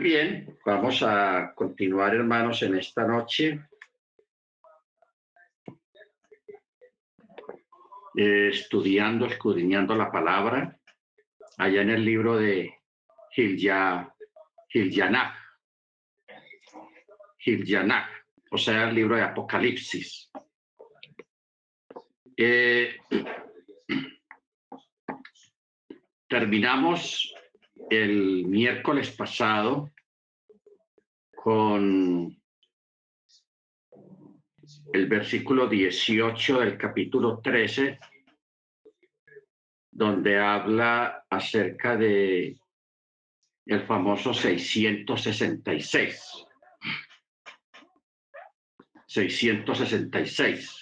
[0.00, 3.60] Bien, vamos a continuar, hermanos, en esta noche.
[8.16, 10.80] Eh, estudiando, escudriñando la palabra,
[11.58, 12.78] allá en el libro de
[13.30, 14.10] Gilya,
[14.70, 15.36] Gilyanach,
[17.36, 18.08] Gilyanach,
[18.52, 20.30] o sea, el libro de Apocalipsis.
[22.38, 22.96] Eh,
[26.26, 27.34] terminamos
[27.90, 29.90] el miércoles pasado
[31.34, 32.40] con
[34.92, 37.98] el versículo 18 del capítulo 13,
[39.90, 42.56] donde habla acerca de
[43.66, 46.46] el famoso 666.
[49.06, 50.76] 666.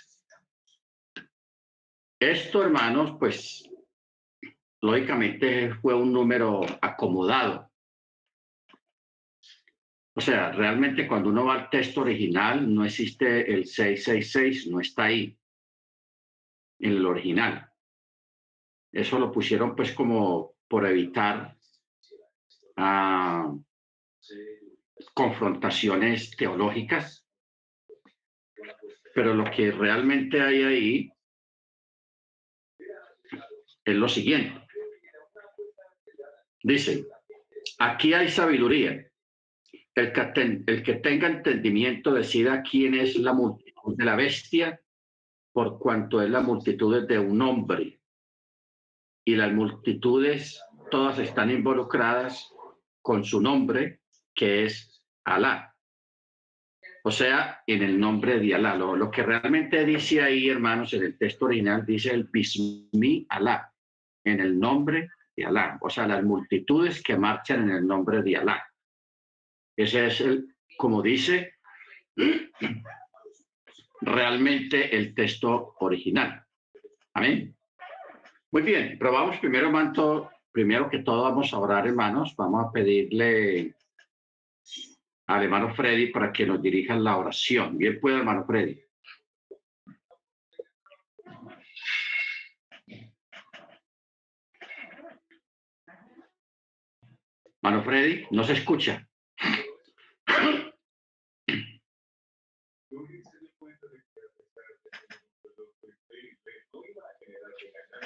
[2.21, 3.68] Esto, hermanos, pues
[4.81, 7.71] lógicamente fue un número acomodado.
[10.15, 15.05] O sea, realmente cuando uno va al texto original no existe el 666, no está
[15.05, 15.39] ahí
[16.81, 17.71] en el original.
[18.93, 21.57] Eso lo pusieron pues como por evitar
[22.77, 23.55] ah,
[25.15, 27.25] confrontaciones teológicas.
[29.15, 31.13] Pero lo que realmente hay ahí
[33.85, 34.68] es lo siguiente.
[36.69, 37.07] Dice,
[37.79, 39.11] aquí hay sabiduría.
[39.95, 44.79] El que, tenga entendimiento decida quién es la multitud de la bestia,
[45.51, 48.03] por cuanto es la multitud de un hombre.
[49.25, 52.53] Y las multitudes todas están involucradas
[53.01, 54.03] con su nombre,
[54.35, 55.75] que es Alá.
[57.03, 58.77] O sea, en el nombre de Alá.
[58.77, 63.73] Lo, lo, que realmente dice ahí, hermanos, en el texto original, dice el Bismi Alá,
[64.23, 65.09] en el nombre
[65.45, 68.65] Alá, o sea, las multitudes que marchan en el nombre de Alá.
[69.77, 71.55] Ese es el, como dice,
[74.01, 76.45] realmente el texto original.
[77.15, 77.57] Amén.
[78.51, 82.35] Muy bien, pero vamos primero, manto, primero que todo vamos a orar, hermanos.
[82.37, 83.75] Vamos a pedirle
[85.27, 87.77] al hermano Freddy para que nos dirija la oración.
[87.77, 88.88] Bien puede, hermano Freddy.
[97.63, 99.07] Mano Freddy, no se escucha.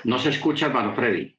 [0.05, 1.37] No se escucha, hermano Freddy.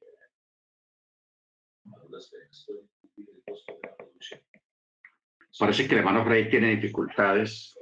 [5.59, 7.77] Parece que el hermano Freddy tiene dificultades.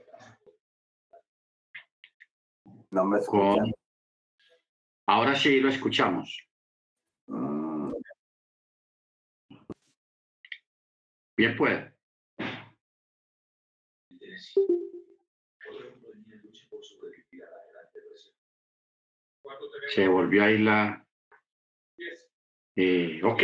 [2.89, 3.61] No me escucha.
[5.07, 6.50] Ahora sí lo escuchamos.
[11.41, 11.91] Bien puede.
[19.95, 21.03] Se volvió ahí la...
[22.75, 23.41] Eh, ok,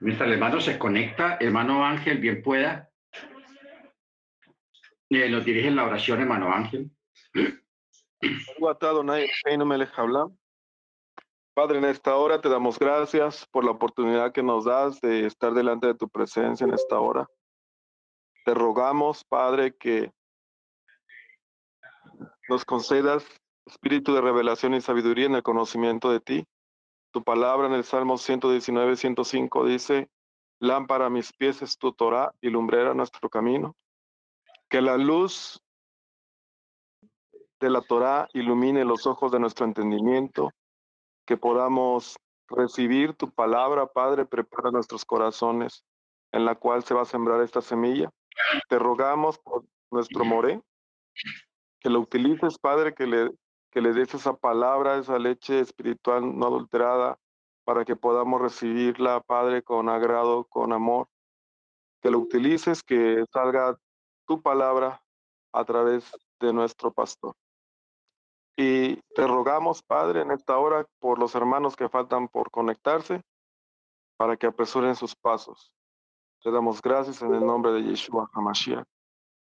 [0.00, 2.90] mientras el hermano se conecta, hermano Ángel, bien pueda.
[5.08, 6.90] Eh, nos dirige la oración, hermano Ángel.
[11.54, 15.54] Padre, en esta hora te damos gracias por la oportunidad que nos das de estar
[15.54, 17.26] delante de tu presencia en esta hora.
[18.46, 20.12] Te rogamos, Padre, que
[22.48, 23.26] nos concedas
[23.66, 26.46] espíritu de revelación y sabiduría en el conocimiento de ti.
[27.10, 30.08] Tu palabra en el Salmo 119, 105 dice,
[30.60, 33.74] lámpara a mis pies es tu Torah y lumbrera nuestro camino.
[34.68, 35.60] Que la luz
[37.58, 40.52] de la Torah ilumine los ojos de nuestro entendimiento
[41.26, 45.82] que podamos recibir tu palabra, Padre, prepara nuestros corazones
[46.30, 48.12] en la cual se va a sembrar esta semilla.
[48.68, 50.60] Te rogamos por nuestro moré,
[51.80, 53.30] que lo utilices, Padre, que le,
[53.70, 57.18] que le des esa palabra, esa leche espiritual no adulterada,
[57.64, 61.08] para que podamos recibirla, Padre, con agrado, con amor.
[62.00, 63.76] Que lo utilices, que salga
[64.26, 65.02] tu palabra
[65.52, 67.34] a través de nuestro pastor.
[68.56, 73.22] Y te rogamos, Padre, en esta hora por los hermanos que faltan por conectarse,
[74.16, 75.72] para que apresuren sus pasos.
[76.42, 78.86] Te damos gracias en el nombre de Yeshua HaMashiach.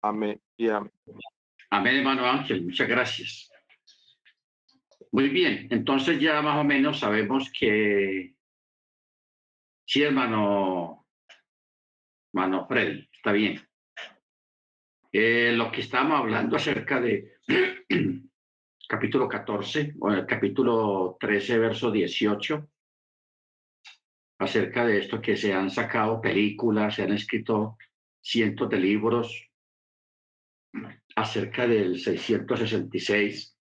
[0.01, 0.91] Amén y amén.
[1.69, 2.63] Amén, hermano Ángel.
[2.65, 3.50] Muchas gracias.
[5.12, 8.36] Muy bien, entonces ya más o menos sabemos que
[9.86, 11.07] sí, hermano,
[12.31, 13.59] hermano Freddy, está bien.
[15.12, 17.38] Eh, lo que estamos hablando acerca de
[18.88, 22.69] capítulo 14, o el capítulo 13, verso 18,
[24.39, 27.77] acerca de esto que se han sacado películas, se han escrito
[28.21, 29.50] cientos de libros
[31.15, 33.57] acerca del 666,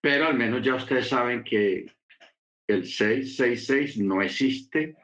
[0.00, 1.86] pero al menos ya ustedes saben que
[2.66, 4.96] el 666 no existe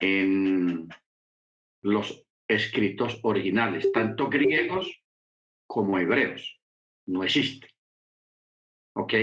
[0.00, 0.88] en
[1.82, 4.90] los escritos originales, tanto griegos
[5.66, 6.60] como hebreos.
[7.06, 7.68] No existe.
[8.94, 9.14] ¿Ok?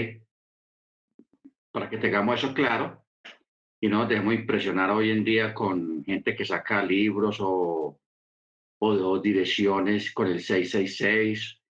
[1.72, 3.03] Para que tengamos eso claro
[3.84, 8.00] y no nos dejemos impresionar hoy en día con gente que saca libros o,
[8.78, 11.60] o, direcciones con el 666,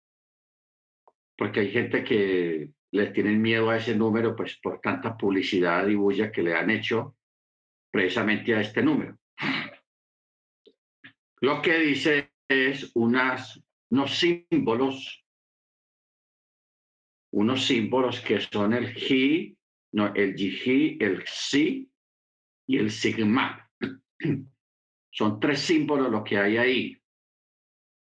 [1.36, 5.96] porque hay gente que le tienen miedo a ese número pues por tanta publicidad y
[5.96, 7.16] bulla que le han hecho
[7.90, 9.18] precisamente a este número.
[11.40, 15.26] Lo que dice es unas, unos símbolos,
[17.32, 19.58] unos símbolos que son el Ji,
[19.94, 21.90] no, el Ji, el Xi
[22.66, 23.70] y el Sigma.
[25.10, 27.02] Son tres símbolos lo que hay ahí,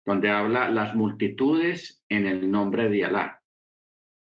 [0.06, 3.42] donde habla las multitudes en el nombre de Alá.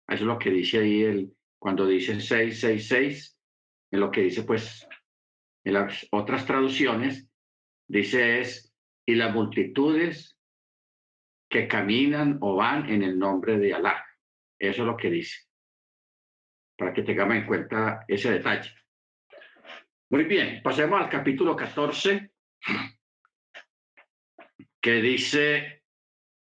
[0.08, 3.38] Eso es lo que dice ahí el, cuando dice 666,
[3.92, 4.88] en lo que dice pues
[5.66, 7.30] en las otras traducciones,
[7.88, 8.74] dice es,
[9.06, 10.38] y las multitudes
[11.50, 14.06] que caminan o van en el nombre de Alá.
[14.58, 15.48] Eso es lo que dice,
[16.78, 18.72] para que tengamos en cuenta ese detalle.
[20.12, 22.32] Muy bien, pasemos al capítulo 14,
[24.82, 25.84] que dice,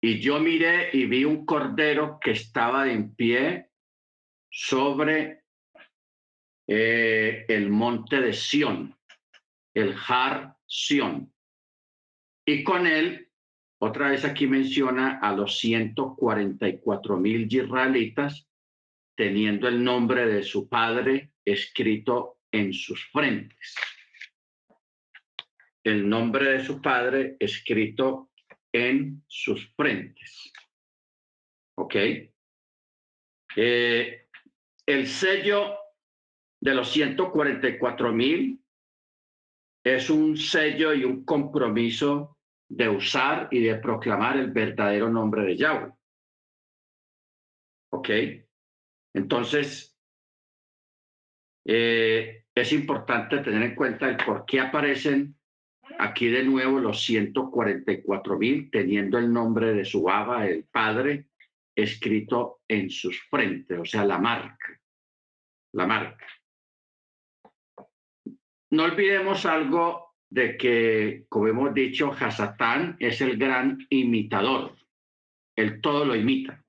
[0.03, 3.71] y yo miré y vi un cordero que estaba en pie
[4.51, 5.45] sobre
[6.67, 8.99] eh, el monte de Sión,
[9.73, 11.33] el Har Sión.
[12.45, 13.31] Y con él,
[13.81, 18.49] otra vez aquí menciona a los 144 mil israelitas,
[19.17, 23.75] teniendo el nombre de su padre escrito en sus frentes.
[25.83, 28.31] El nombre de su padre escrito
[28.73, 30.53] en sus frentes.
[31.77, 31.97] ¿Ok?
[33.57, 34.29] Eh,
[34.87, 35.77] el sello
[36.61, 38.65] de los 144 mil
[39.85, 45.57] es un sello y un compromiso de usar y de proclamar el verdadero nombre de
[45.57, 45.93] Yahweh.
[47.93, 48.09] ¿Ok?
[49.13, 49.97] Entonces,
[51.67, 55.37] eh, es importante tener en cuenta el por qué aparecen
[55.99, 61.27] aquí de nuevo los 144 mil teniendo el nombre de su Abba, el Padre,
[61.75, 64.81] escrito en sus frentes, o sea, la marca,
[65.73, 66.27] la marca.
[68.71, 74.77] No olvidemos algo de que, como hemos dicho, Hasatán es el gran imitador.
[75.57, 76.65] Él todo lo imita.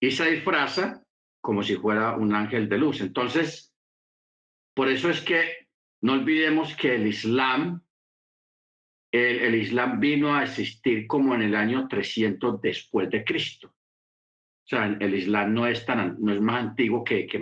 [0.00, 1.02] Y se disfraza
[1.40, 3.00] como si fuera un ángel de luz.
[3.00, 3.75] Entonces,
[4.76, 5.68] por eso es que
[6.02, 7.82] no olvidemos que el Islam,
[9.10, 13.68] el, Islam vino a existir como en el año 300 después de Cristo.
[13.68, 17.38] O sea, el Islam no es, tan, no es más antiguo que, que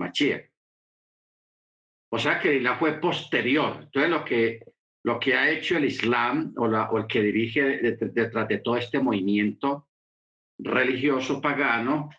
[2.13, 3.81] o sea que el Islam fue posterior.
[3.83, 4.61] Entonces lo que,
[5.03, 9.89] lo que ha hecho el Islam o, el que dirige detrás de, todo este movimiento
[10.57, 12.11] religioso pagano,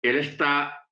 [0.00, 0.87] él está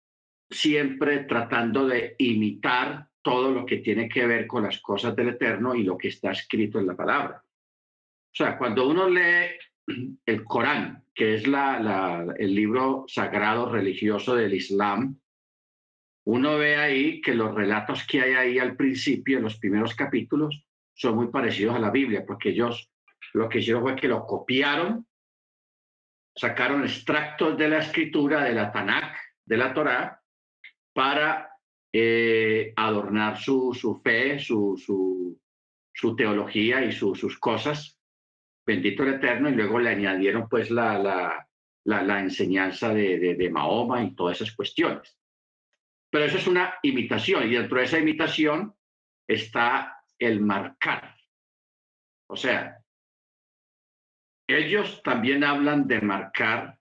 [0.50, 5.74] siempre tratando de imitar todo lo que tiene que ver con las cosas del Eterno
[5.74, 7.42] y lo que está escrito en la palabra.
[7.44, 9.56] O sea, cuando uno lee
[10.24, 15.18] el Corán, que es la, la, el libro sagrado religioso del Islam,
[16.26, 20.64] uno ve ahí que los relatos que hay ahí al principio, en los primeros capítulos,
[20.92, 22.90] son muy parecidos a la Biblia, porque ellos
[23.32, 25.06] lo que hicieron fue que lo copiaron,
[26.34, 30.22] sacaron extractos de la escritura, de la Tanakh, de la Torá,
[30.96, 31.50] para
[31.92, 34.82] eh, adornar su, su fe, su,
[35.92, 38.00] su, teología y sus cosas.
[38.66, 41.46] Bendito el Eterno, y luego le añadieron pues la, la,
[41.84, 45.18] la, la enseñanza de, de, de Mahoma y todas esas cuestiones.
[46.10, 48.74] Pero eso es una imitación y dentro de esa imitación
[49.28, 51.14] está el marcar.
[52.26, 52.82] O sea,
[54.48, 56.75] ellos también hablan de marcar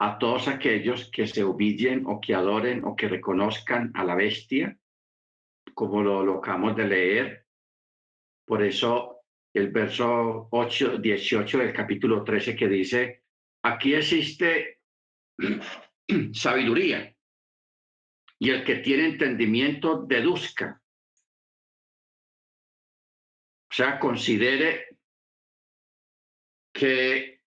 [0.00, 4.78] a todos aquellos que se humillen o que adoren o que reconozcan a la bestia,
[5.74, 7.46] como lo, lo acabamos de leer.
[8.46, 13.24] Por eso el verso 8, 18 del capítulo 13 que dice,
[13.62, 14.80] aquí existe
[16.32, 17.14] sabiduría
[18.38, 20.80] y el que tiene entendimiento deduzca.
[23.70, 24.96] O sea, considere
[26.72, 27.37] que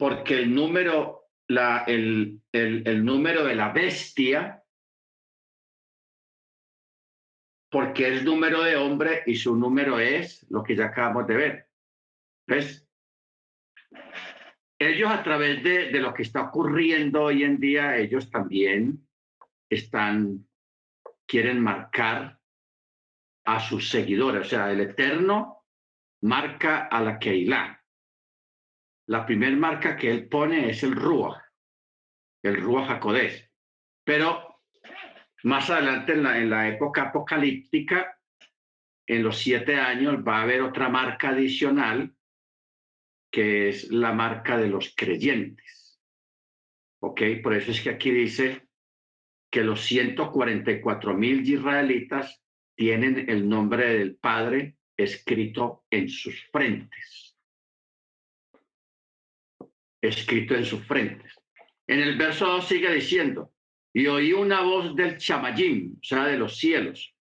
[0.00, 4.64] porque el número, la, el, el, número de la bestia
[7.70, 11.68] porque es número de hombre y su número es lo que ya acabamos de ver.
[12.48, 12.88] ¿Ves?
[14.78, 19.06] Ellos a través de, de lo que está ocurriendo hoy en día, ellos también
[19.68, 20.48] están,
[21.26, 22.40] quieren marcar
[23.44, 24.46] a sus seguidores.
[24.46, 25.66] O sea, el Eterno
[26.22, 27.79] marca a la Keilah.
[29.10, 31.42] La primera marca que él pone es el Ruach,
[32.44, 33.50] el Ruach HaKodesh.
[34.04, 34.60] Pero
[35.42, 38.16] más adelante, en la, en la época apocalíptica,
[39.08, 42.14] en los siete años, va a haber otra marca adicional,
[43.32, 46.00] que es la marca de los creyentes.
[47.02, 47.22] ¿Ok?
[47.42, 48.68] Por eso es que aquí dice
[49.50, 52.44] que los 144 mil israelitas
[52.76, 57.29] tienen el nombre del Padre escrito en sus frentes.
[60.00, 61.34] Escrito en sus frentes.
[61.86, 63.52] En el verso 2 sigue diciendo,
[63.92, 67.14] y oí una voz del chamayim, o sea, de los cielos,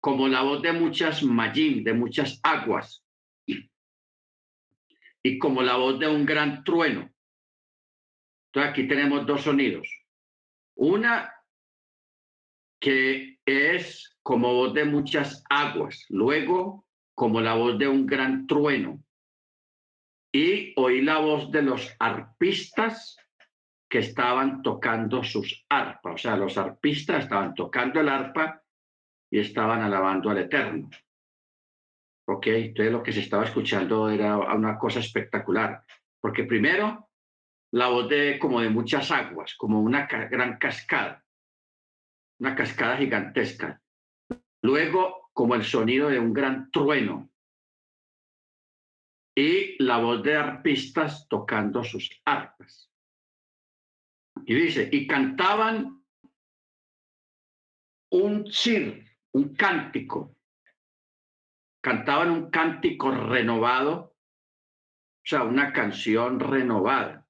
[0.00, 3.04] como la voz de muchas mayim, de muchas aguas,
[5.22, 7.10] y como la voz de un gran trueno.
[8.48, 9.88] Entonces aquí tenemos dos sonidos.
[10.76, 11.32] Una
[12.80, 19.03] que es como voz de muchas aguas, luego como la voz de un gran trueno.
[20.34, 23.16] Y oí la voz de los arpistas
[23.88, 28.60] que estaban tocando sus arpas, o sea, los arpistas estaban tocando el arpa
[29.30, 30.90] y estaban alabando al Eterno.
[32.26, 35.84] Ok, entonces lo que se estaba escuchando era una cosa espectacular,
[36.20, 37.10] porque primero
[37.72, 41.24] la voz de como de muchas aguas, como una gran cascada
[42.38, 43.80] una cascada gigantesca.
[44.62, 47.30] Luego, como el sonido de un gran trueno.
[49.36, 52.92] Y la voz de arpistas tocando sus arpas.
[54.46, 56.04] Y dice, y cantaban
[58.10, 60.36] un chir, un cántico.
[61.82, 67.26] Cantaban un cántico renovado, o sea, una canción renovada.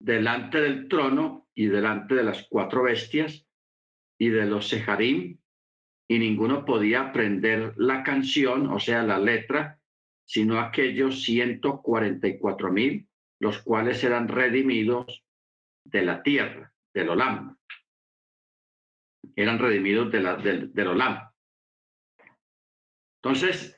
[0.00, 3.46] Delante del trono y delante de las cuatro bestias
[4.18, 5.37] y de los sejarim,
[6.08, 9.78] y ninguno podía aprender la canción, o sea, la letra,
[10.24, 13.06] sino aquellos 144 mil,
[13.40, 15.24] los cuales eran redimidos
[15.84, 17.56] de la tierra, del Olam.
[19.36, 21.30] Eran redimidos de la, del, del Olam.
[23.22, 23.76] Entonces,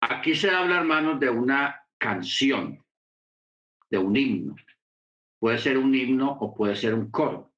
[0.00, 2.84] aquí se habla, hermanos, de una canción,
[3.90, 4.56] de un himno.
[5.38, 7.52] Puede ser un himno o puede ser un coro.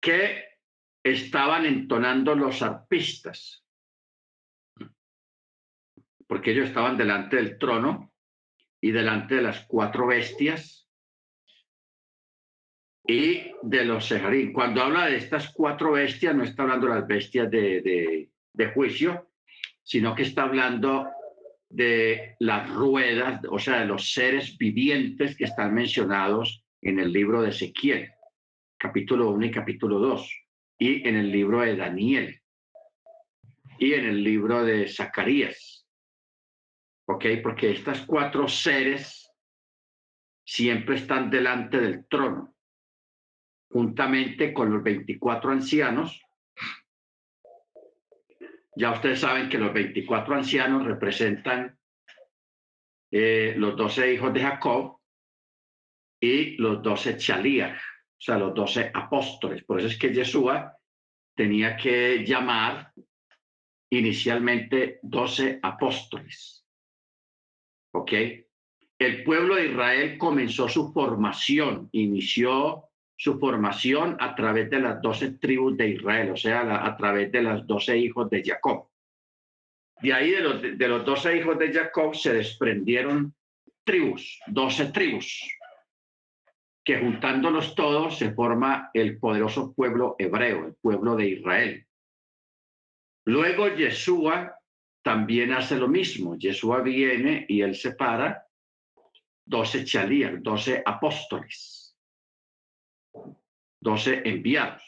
[0.00, 0.44] Que
[1.02, 3.64] estaban entonando los arpistas.
[6.26, 8.12] Porque ellos estaban delante del trono
[8.80, 10.88] y delante de las cuatro bestias
[13.06, 14.52] y de los sejarín.
[14.52, 18.66] Cuando habla de estas cuatro bestias, no está hablando de las bestias de, de, de
[18.72, 19.30] juicio,
[19.82, 21.08] sino que está hablando
[21.68, 27.42] de las ruedas, o sea, de los seres vivientes que están mencionados en el libro
[27.42, 28.10] de Ezequiel,
[28.80, 30.46] capítulo 1 y capítulo 2,
[30.78, 32.40] y en el libro de Daniel,
[33.78, 35.86] y en el libro de Zacarías.
[37.06, 37.26] ¿Ok?
[37.42, 39.30] Porque estas cuatro seres
[40.44, 42.56] siempre están delante del trono,
[43.70, 46.20] juntamente con los 24 ancianos
[48.76, 51.78] ya ustedes saben que los 24 ancianos representan
[53.10, 54.98] eh, los 12 hijos de Jacob
[56.20, 57.78] y los 12 chalías,
[58.20, 59.64] o sea, los 12 apóstoles.
[59.64, 60.76] Por eso es que Yeshua
[61.34, 62.92] tenía que llamar
[63.90, 66.66] inicialmente 12 apóstoles.
[67.94, 68.12] ¿Ok?
[68.98, 75.32] El pueblo de Israel comenzó su formación, inició su formación a través de las doce
[75.32, 78.88] tribus de Israel, o sea, a través de los doce hijos de Jacob.
[80.02, 83.34] De ahí, de los, de los doce hijos de Jacob, se desprendieron
[83.84, 85.42] tribus, doce tribus,
[86.84, 91.86] que juntándolos todos se forma el poderoso pueblo hebreo, el pueblo de Israel.
[93.26, 94.56] Luego Yeshua
[95.02, 96.36] también hace lo mismo.
[96.36, 98.46] Yeshua viene y él separa
[99.44, 101.80] doce chalías, doce apóstoles
[103.80, 104.82] 12 enviados.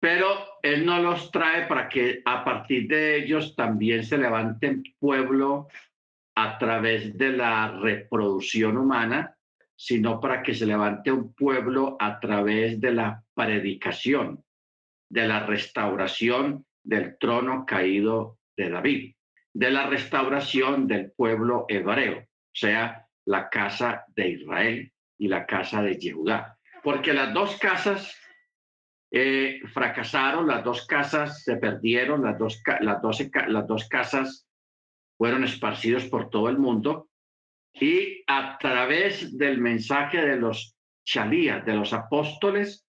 [0.00, 0.28] Pero
[0.62, 5.68] Él no los trae para que a partir de ellos también se levante pueblo
[6.36, 9.36] a través de la reproducción humana,
[9.80, 14.44] sino para que se levante un pueblo a través de la predicación,
[15.08, 19.14] de la restauración del trono caído de David,
[19.54, 25.80] de la restauración del pueblo hebreo, o sea, la casa de Israel y la casa
[25.80, 26.58] de Yehudá.
[26.82, 28.16] porque las dos casas
[29.12, 33.00] eh, fracasaron, las dos casas se perdieron, las dos, las,
[33.48, 34.48] las dos casas
[35.16, 37.07] fueron esparcidos por todo el mundo
[37.80, 42.86] y a través del mensaje de los chalías, de los apóstoles,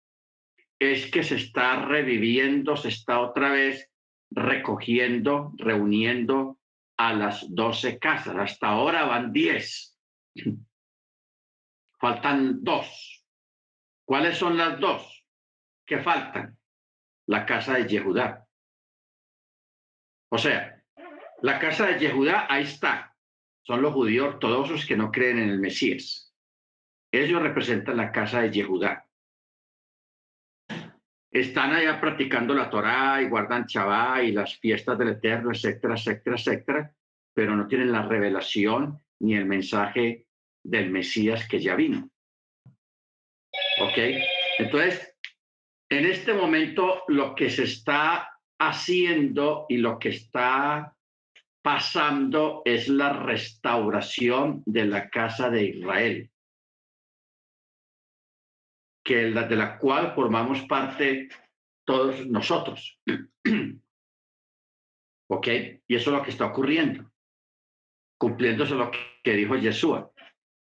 [0.80, 3.90] es que se está reviviendo, se está otra vez
[4.32, 6.60] recogiendo, reuniendo
[6.98, 8.36] a las doce casas.
[8.38, 9.98] Hasta ahora van diez.
[12.00, 13.24] Faltan dos.
[14.06, 15.26] ¿Cuáles son las dos
[15.86, 16.58] que faltan?
[17.28, 18.46] La casa de Yehudá.
[20.30, 20.84] O sea,
[21.42, 23.15] la casa de Yehudá, ahí está.
[23.66, 26.32] Son los judíos ortodoxos que no creen en el Mesías.
[27.12, 29.10] Ellos representan la casa de Yehudá.
[31.32, 36.36] Están allá practicando la Torá y guardan Shabbat y las fiestas del Eterno, etcétera, etcétera,
[36.36, 36.96] etcétera,
[37.34, 40.28] pero no tienen la revelación ni el mensaje
[40.64, 42.10] del Mesías que ya vino.
[43.82, 43.98] ¿Ok?
[44.60, 45.18] Entonces,
[45.90, 48.30] en este momento lo que se está
[48.60, 50.95] haciendo y lo que está
[51.66, 56.30] pasando es la restauración de la casa de Israel,
[59.04, 61.28] que de la cual formamos parte
[61.84, 63.00] todos nosotros.
[65.28, 65.48] ¿Ok?
[65.88, 67.12] Y eso es lo que está ocurriendo,
[68.20, 68.92] cumpliéndose lo
[69.24, 70.12] que dijo Yeshua,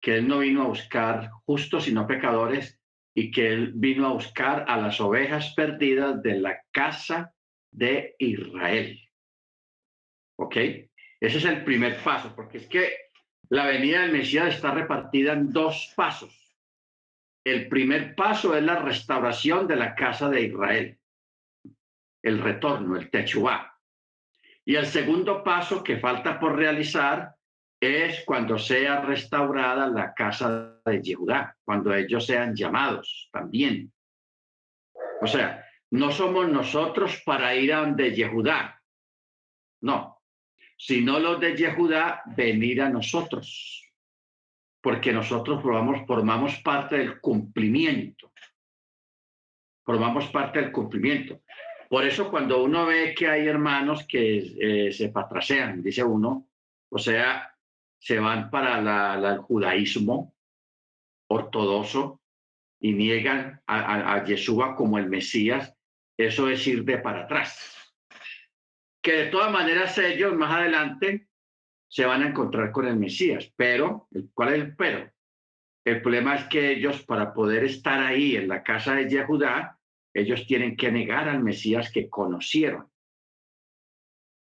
[0.00, 2.80] que él no vino a buscar justos sino pecadores
[3.14, 7.34] y que él vino a buscar a las ovejas perdidas de la casa
[7.70, 9.05] de Israel.
[10.38, 10.56] ¿Ok?
[10.56, 12.92] Ese es el primer paso, porque es que
[13.48, 16.34] la venida del Mesías está repartida en dos pasos.
[17.44, 20.98] El primer paso es la restauración de la casa de Israel,
[22.22, 23.72] el retorno, el techuá.
[24.64, 27.36] Y el segundo paso que falta por realizar
[27.80, 33.92] es cuando sea restaurada la casa de Yehudá, cuando ellos sean llamados también.
[35.20, 38.82] O sea, no somos nosotros para ir a donde Yehudá.
[39.82, 40.15] No,
[40.76, 43.82] sino los de Yehudá venir a nosotros.
[44.80, 48.32] Porque nosotros formamos, parte del cumplimiento.
[49.84, 51.42] Formamos parte del cumplimiento.
[51.88, 56.48] Por eso cuando uno ve que hay hermanos que eh, se patrasean, dice uno,
[56.88, 57.52] o sea,
[57.98, 60.34] se van para el judaísmo
[61.28, 62.20] ortodoxo
[62.80, 65.74] y niegan a, a Yeshua como el Mesías,
[66.16, 67.75] eso es ir de para atrás.
[69.06, 71.28] Que de todas maneras ellos más adelante
[71.86, 75.08] se van a encontrar con el Mesías, pero, ¿cuál es el pero?
[75.84, 79.78] El problema es que ellos para poder estar ahí en la casa de Yehudá,
[80.12, 82.90] ellos tienen que negar al Mesías que conocieron.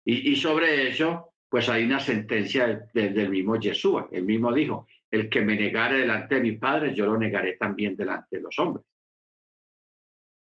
[0.05, 4.09] Y, sobre eso, pues hay una sentencia del mismo Yeshua.
[4.13, 7.97] El mismo dijo, el que me negare delante de mi Padre, yo lo negaré también
[7.97, 8.87] delante de los hombres.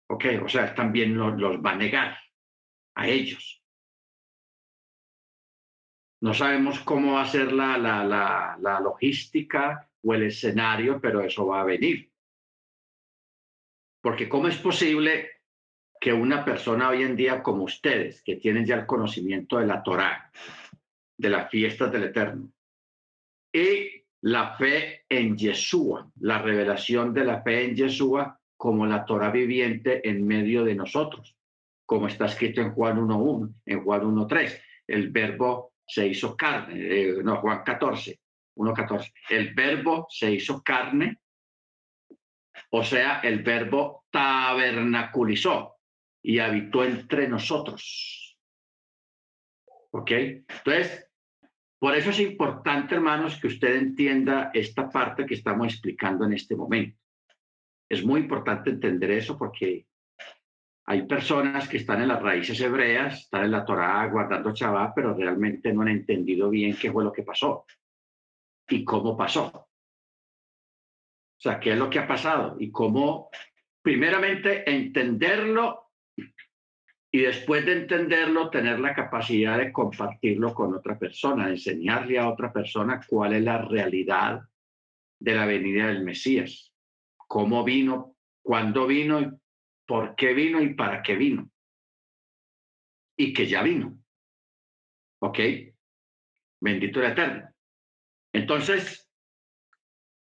[0.09, 2.19] Ok, o sea, también los, va a negar
[2.97, 3.62] a ellos.
[6.23, 11.47] No sabemos cómo va a ser la, la, la logística o el escenario, pero eso
[11.47, 12.11] va a venir.
[14.01, 15.31] Porque ¿cómo es posible
[16.01, 19.83] que una persona hoy en día como ustedes, que tienen ya el conocimiento de la
[19.83, 20.33] Torá,
[21.17, 22.53] de las fiestas del Eterno.
[23.53, 29.31] Y la fe en Yeshua, la revelación de la fe en Yeshua como la Torah
[29.31, 31.37] viviente en medio de nosotros,
[31.87, 34.61] como está escrito en Juan 1.1, en Juan 1.3.
[34.87, 38.21] El verbo se hizo carne, eh, no, Juan 14,
[38.57, 39.13] 1.14.
[39.31, 41.19] El verbo se hizo carne,
[42.71, 45.77] o sea, el verbo tabernaculizó
[46.23, 48.39] y habitó entre nosotros.
[49.91, 50.11] ¿Ok?
[50.11, 51.11] Entonces,
[51.79, 56.55] por eso es importante, hermanos, que usted entienda esta parte que estamos explicando en este
[56.55, 56.97] momento.
[57.91, 59.87] Es muy importante entender eso porque
[60.85, 65.15] hay personas que están en las raíces hebreas, están en la Torá guardando Shabbat, pero
[65.15, 67.65] realmente no han entendido bien qué fue lo que pasó
[68.69, 69.47] y cómo pasó.
[69.47, 73.31] O sea, qué es lo que ha pasado y cómo,
[73.81, 75.91] primeramente, entenderlo
[77.15, 82.53] y después de entenderlo, tener la capacidad de compartirlo con otra persona, enseñarle a otra
[82.53, 84.41] persona cuál es la realidad
[85.21, 86.73] de la venida del Mesías,
[87.17, 89.42] cómo vino, cuándo vino,
[89.93, 91.51] por qué vino y para qué vino.
[93.15, 93.99] Y que ya vino.
[95.21, 95.39] ¿Ok?
[96.63, 97.51] Bendito el Eterno.
[98.33, 99.07] Entonces,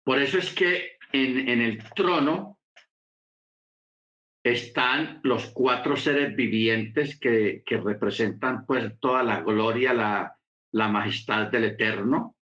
[0.04, 2.60] por eso es que en, en el trono
[4.44, 10.38] están los cuatro seres vivientes que, representan pues toda la gloria, la,
[10.72, 12.36] la majestad del Eterno.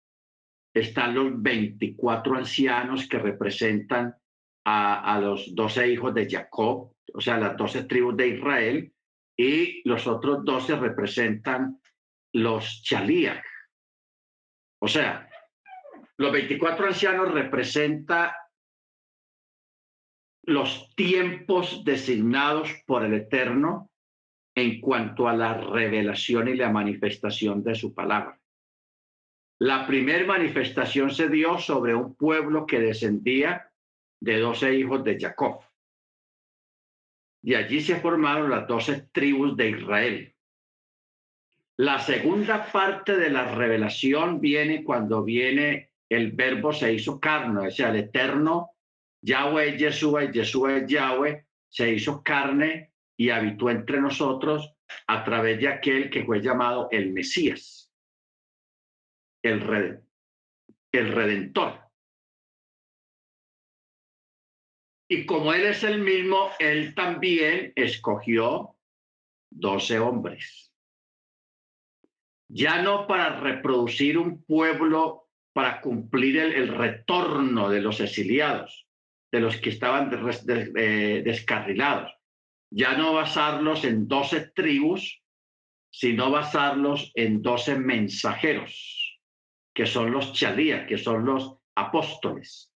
[0.75, 4.17] Están los 24 ancianos que representan
[4.65, 8.93] a, a los doce hijos de Jacob, o sea, las doce tribus de Israel,
[9.37, 11.81] y los otros doce representan
[12.33, 13.45] los Chalías.
[14.81, 15.29] O sea,
[16.17, 18.31] los 24 ancianos representan
[20.47, 23.91] los tiempos designados por el Eterno
[24.55, 28.39] en cuanto a la revelación y la manifestación de su palabra.
[29.61, 33.71] La primera manifestación se dio sobre un pueblo que descendía
[34.21, 35.61] de doce hijos de Jacob.
[37.45, 40.35] Y allí se formaron las doce tribus de Israel.
[41.77, 47.71] La segunda parte de la revelación viene cuando viene el verbo se hizo carne, o
[47.71, 48.71] sea, el eterno
[49.23, 54.75] Yahweh es Yeshua y Yeshua es Yahweh, se hizo carne y habitó entre nosotros
[55.07, 57.93] a través de aquel que fue llamado el Mesías,
[59.43, 59.61] el
[60.93, 61.84] Redentor.
[65.15, 68.75] Y como Él es el mismo, Él también escogió
[69.49, 70.73] doce hombres.
[72.49, 78.89] Ya no para reproducir un pueblo, para cumplir el retorno de los exiliados,
[79.31, 82.13] de los que estaban descarrilados.
[82.73, 85.23] Ya no basarlos en doce tribus,
[85.93, 89.21] sino basarlos en doce mensajeros,
[89.73, 92.74] que son los chadías, que son los apóstoles.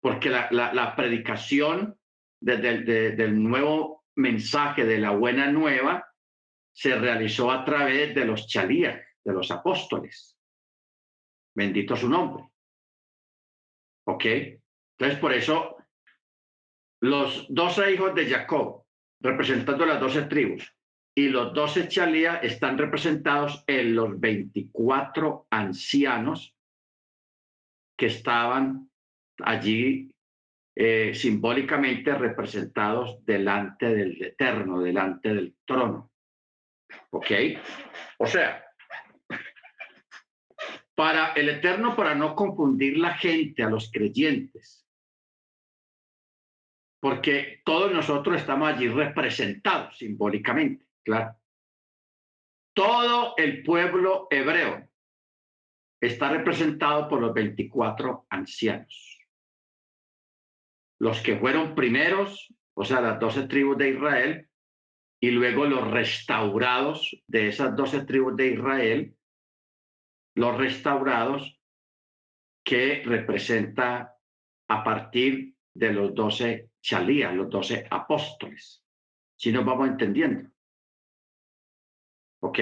[0.00, 1.98] Porque la, predicación
[2.40, 6.06] del nuevo mensaje de la buena nueva
[6.72, 10.36] se realizó a través de los chalías, de los apóstoles.
[11.54, 12.44] Bendito su nombre.
[14.06, 14.24] ¿Ok?
[14.24, 15.76] Entonces, por eso,
[17.00, 18.84] los doce hijos de Jacob,
[19.20, 20.72] representando las doce tribus,
[21.16, 26.54] y los doce chalías están representados en los 24 ancianos
[27.98, 28.88] que estaban
[29.44, 30.10] allí
[30.76, 36.12] eh, simbólicamente representados delante del Eterno, delante del trono.
[37.10, 37.30] ¿Ok?
[38.18, 38.64] O sea,
[40.94, 44.86] para el Eterno, para no confundir la gente, a los creyentes,
[47.00, 51.36] porque todos nosotros estamos allí representados simbólicamente, claro.
[52.74, 54.88] Todo el pueblo hebreo
[56.00, 59.17] está representado por los 24 ancianos.
[60.98, 64.48] Los que fueron primeros, o sea, las 12 tribus de Israel,
[65.20, 69.16] y luego los restaurados de esas 12 tribus de Israel,
[70.34, 71.60] los restaurados
[72.64, 74.16] que representa
[74.68, 78.84] a partir de los 12 chalías, los doce apóstoles.
[79.36, 80.50] Si nos vamos entendiendo.
[82.40, 82.58] ¿Ok?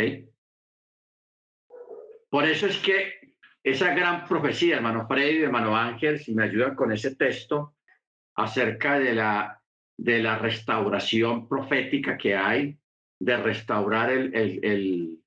[2.30, 6.92] Por eso es que esa gran profecía, hermano Freddy, hermano Ángel, si me ayudan con
[6.92, 7.75] ese texto,
[8.36, 9.62] acerca de la,
[9.98, 12.78] de la restauración profética que hay,
[13.18, 15.18] de restaurar el, el,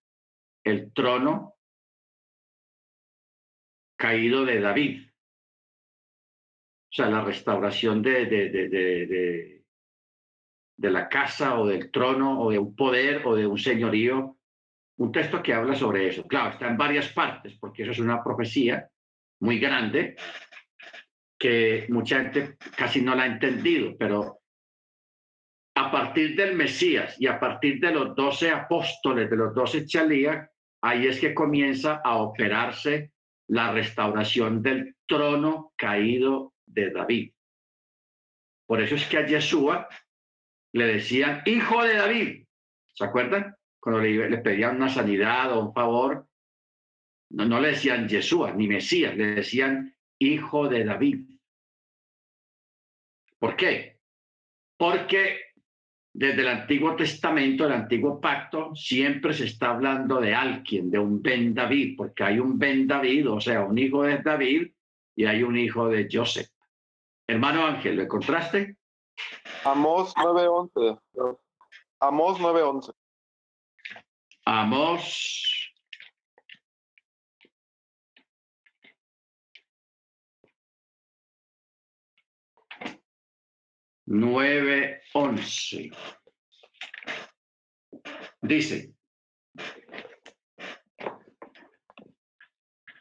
[0.63, 1.55] el, trono
[3.97, 5.09] caído de David
[6.89, 9.63] o sea, la restauración de, de, de,
[10.75, 14.37] de, la casa o del trono o de un poder o de un señorío.
[14.97, 16.27] Un texto que habla sobre eso.
[16.27, 18.89] Claro, está en varias partes, porque eso es una profecía
[19.39, 20.15] muy grande
[21.39, 24.41] que mucha gente casi no la ha entendido, pero
[25.75, 30.49] a partir del Mesías y a partir de los doce apóstoles, de los doce chalías,
[30.82, 33.13] ahí es que comienza a operarse
[33.47, 37.32] la restauración del trono caído de David.
[38.67, 39.88] Por eso es que a Yeshua
[40.73, 42.45] le decían hijo de David.
[42.93, 43.56] ¿Se acuerdan?
[43.80, 46.28] Cuando le, pedían una sanidad o un favor,
[47.32, 51.25] no, no le decían Yeshua ni Mesías, le decían hijo de David.
[53.39, 53.99] ¿Por qué?
[54.77, 55.39] Porque
[56.13, 61.21] desde el Antiguo Testamento, el Antiguo Pacto, siempre se está hablando de alguien, de un
[61.21, 64.71] Ben David, porque hay un Ben David, o sea, un hijo de David
[65.15, 66.49] y hay un hijo de Joseph.
[67.27, 68.75] Hermano Ángel, ¿lo encontraste?
[69.63, 70.99] Amós 9.11.
[71.99, 72.93] Amós 9.11.
[74.45, 75.48] Amós
[84.09, 85.95] 9.11.
[88.41, 88.95] Dice,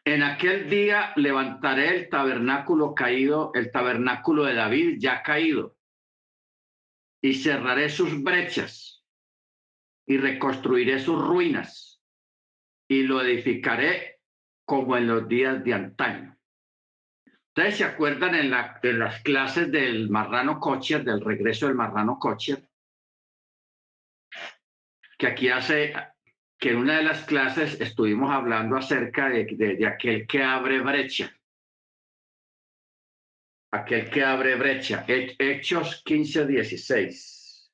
[0.05, 5.79] en aquel día levantaré el tabernáculo caído, el tabernáculo de David ya caído,
[7.23, 9.03] y cerraré sus brechas,
[10.07, 12.03] y reconstruiré sus ruinas,
[12.87, 14.21] y lo edificaré
[14.67, 16.38] como en los días de antaño
[17.59, 22.63] Ustedes se acuerdan en, la, las clases del marrano Kocher, del regreso del marrano Kocher,
[25.19, 25.93] que aquí hace,
[26.57, 30.81] que en una de las clases estuvimos hablando acerca de, de, de aquel que abre
[30.83, 31.37] brecha.
[33.73, 35.05] Aquel que abre brecha.
[35.09, 37.73] Hechos 15, 16.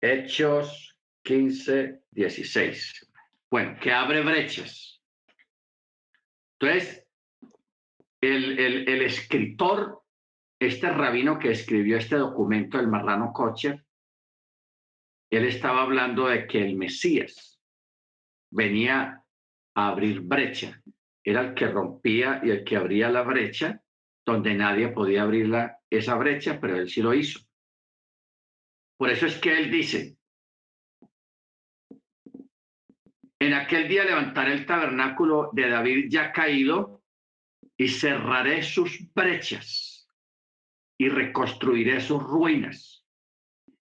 [0.00, 3.13] Hechos 15, 16.
[3.54, 5.00] Bueno, que abre brechas.
[6.58, 7.06] Entonces,
[8.20, 10.02] el, el, el escritor,
[10.60, 13.86] este rabino que escribió este documento, el marrano Kocher,
[15.30, 17.62] él estaba hablando de que el Mesías
[18.50, 19.22] venía
[19.76, 20.82] a abrir brecha.
[21.22, 23.80] Era el que rompía y el que abría la brecha,
[24.26, 27.38] donde nadie podía abrir la, esa brecha, pero él sí lo hizo.
[28.98, 30.13] Por eso es que él dice,
[33.40, 37.02] en aquel día levantaré el tabernáculo de David ya caído
[37.76, 40.08] y cerraré sus brechas
[40.98, 43.04] y reconstruiré sus ruinas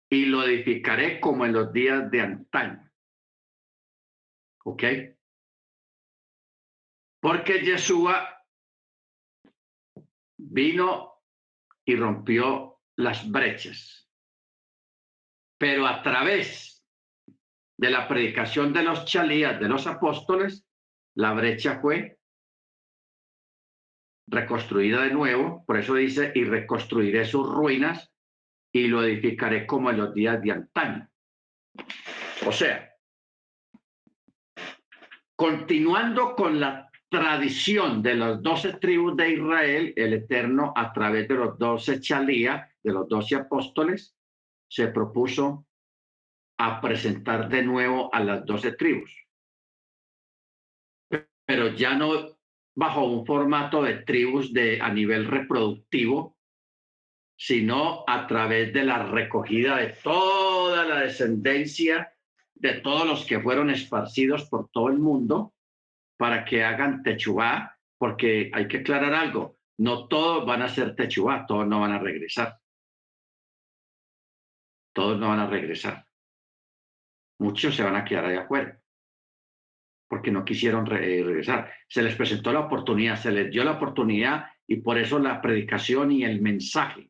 [0.09, 2.91] y lo edificaré como en los días de antaño.
[4.63, 4.83] ¿Ok?
[7.19, 8.45] Porque Yeshua
[10.37, 11.23] vino
[11.85, 14.09] y rompió las brechas,
[15.57, 16.76] pero a través
[17.77, 20.65] de la predicación de los chalías, de los apóstoles,
[21.15, 22.17] la brecha fue
[24.27, 28.11] reconstruida de nuevo, por eso dice, y reconstruiré sus ruinas
[28.73, 31.09] y lo edificaré como en los días de antaño.
[32.45, 32.93] O sea,
[35.35, 41.35] continuando con la tradición de las doce tribus de Israel, el Eterno, a través de
[41.35, 44.15] los doce chalías, de los doce apóstoles,
[44.69, 45.66] se propuso
[46.57, 49.25] a presentar de nuevo a las doce tribus.
[51.45, 52.37] Pero ya no
[52.75, 56.37] bajo un formato de tribus de, a nivel reproductivo,
[57.35, 62.13] sino a través de la recogida de toda la descendencia
[62.55, 65.53] de todos los que fueron esparcidos por todo el mundo
[66.17, 71.45] para que hagan techubá, porque hay que aclarar algo, no todos van a ser techubá,
[71.45, 72.59] todos no van a regresar.
[74.93, 76.06] Todos no van a regresar.
[77.39, 78.79] Muchos se van a quedar allá afuera
[80.07, 81.71] porque no quisieron regresar.
[81.87, 86.11] Se les presentó la oportunidad, se les dio la oportunidad y por eso la predicación
[86.11, 87.09] y el mensaje.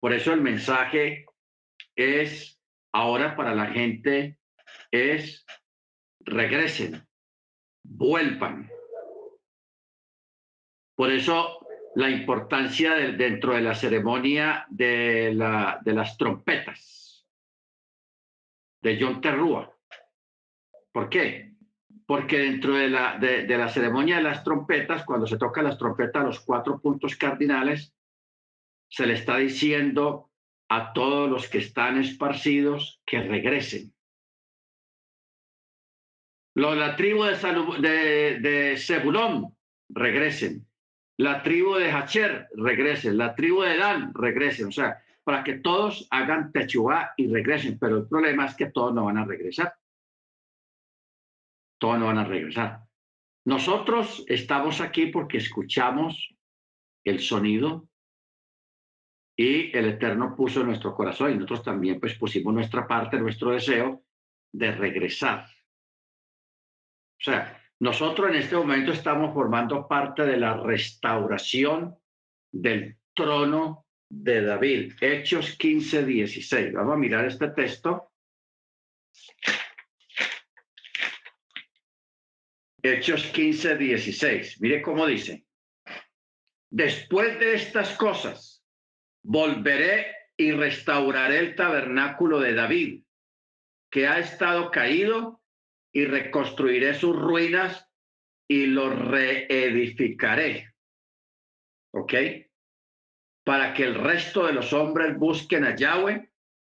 [0.00, 1.26] Por eso el mensaje
[1.96, 2.60] es
[2.92, 4.38] ahora para la gente
[4.90, 5.44] es
[6.20, 7.06] regresen,
[7.82, 8.70] vuelvan.
[10.94, 16.97] Por eso la importancia de, dentro de la ceremonia de, la, de las trompetas
[18.80, 19.74] de John Terrúa.
[20.92, 21.52] ¿Por qué?
[22.06, 26.24] Porque dentro de la, de, la ceremonia de las trompetas, cuando se tocan las trompetas,
[26.24, 27.94] los cuatro puntos cardinales,
[28.88, 30.30] se le está diciendo
[30.68, 33.92] a todos los que están esparcidos que regresen.
[36.54, 37.36] Los, la tribu de,
[37.80, 39.54] de, de Zebulón,
[39.88, 40.66] regresen.
[41.16, 43.18] La tribu de Hacher, regresen.
[43.18, 44.68] La tribu de Dan, regresen.
[44.68, 47.78] O sea, para que todos hagan Techuá y regresen.
[47.78, 49.74] Pero el problema es que todos no van a regresar.
[51.78, 52.80] Todos no van a regresar.
[53.44, 56.34] Nosotros estamos aquí porque escuchamos
[57.04, 57.90] el sonido
[59.36, 63.50] y el Eterno puso en nuestro corazón y nosotros también pues pusimos nuestra parte, nuestro
[63.50, 64.02] deseo
[64.50, 65.44] de regresar.
[67.20, 71.98] O sea, nosotros en este momento estamos formando parte de la restauración
[72.50, 74.94] del trono de David.
[75.00, 76.72] Hechos 15, 16.
[76.72, 78.12] Vamos a mirar este texto.
[82.82, 84.60] Hechos 15, 16.
[84.60, 85.44] Mire cómo dice.
[86.70, 88.64] Después de estas cosas,
[89.22, 93.02] volveré y restauraré el tabernáculo de David,
[93.90, 95.42] que ha estado caído
[95.92, 97.88] y reconstruiré sus ruinas
[98.46, 100.72] y lo reedificaré.
[101.92, 102.14] ¿Ok?
[103.48, 106.30] Para que el resto de los hombres busquen a Yahweh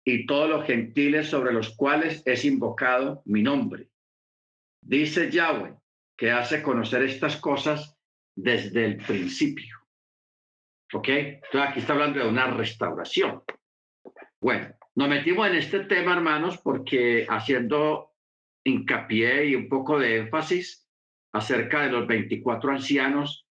[0.05, 3.89] y todos los gentiles sobre los cuales es invocado mi nombre.
[4.79, 5.73] Dice Yahweh
[6.15, 7.97] que hace conocer estas cosas
[8.35, 9.77] desde el principio.
[10.93, 11.07] ¿Ok?
[11.07, 13.41] Entonces aquí está hablando de una restauración.
[14.39, 18.11] Bueno, nos metimos en este tema, hermanos, porque haciendo
[18.63, 20.87] hincapié y un poco de énfasis
[21.33, 23.48] acerca de los 24 ancianos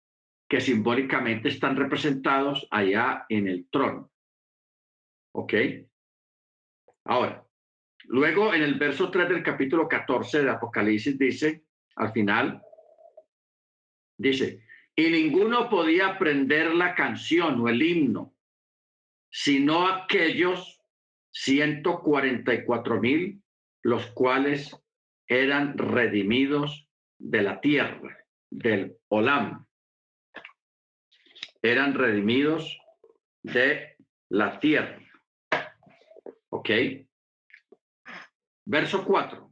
[0.48, 4.10] que simbólicamente están representados allá en el trono.
[5.34, 5.54] ¿Ok?
[7.04, 7.46] Ahora,
[8.04, 11.64] luego en el verso 3 del capítulo 14 de Apocalipsis dice,
[11.96, 12.62] al final,
[14.16, 14.64] dice,
[14.96, 18.34] y ninguno podía aprender la canción o el himno,
[19.30, 20.82] sino aquellos
[21.30, 23.42] 144 mil,
[23.82, 24.76] los cuales
[25.28, 29.67] eran redimidos de la tierra, del Olam.
[31.62, 32.78] Eran redimidos
[33.42, 33.96] de
[34.30, 34.98] la tierra.
[36.50, 36.70] ¿Ok?
[38.64, 39.48] Verso 4.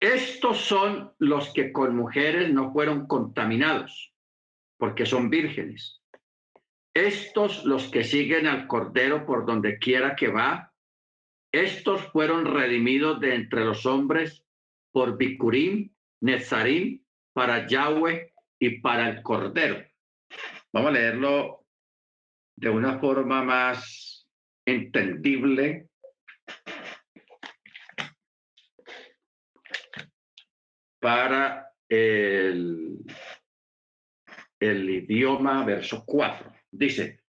[0.00, 4.12] Estos son los que con mujeres no fueron contaminados,
[4.76, 6.02] porque son vírgenes.
[6.92, 10.72] Estos los que siguen al Cordero por donde quiera que va,
[11.52, 14.44] estos fueron redimidos de entre los hombres
[14.90, 19.82] por Bicurim, Nezarim, para Yahweh y para el Cordero.
[20.72, 21.66] Vamos a leerlo
[22.56, 24.26] de una forma más
[24.66, 25.88] entendible.
[31.02, 32.96] para el,
[34.60, 36.52] el idioma verso 4.
[36.70, 37.22] Dice,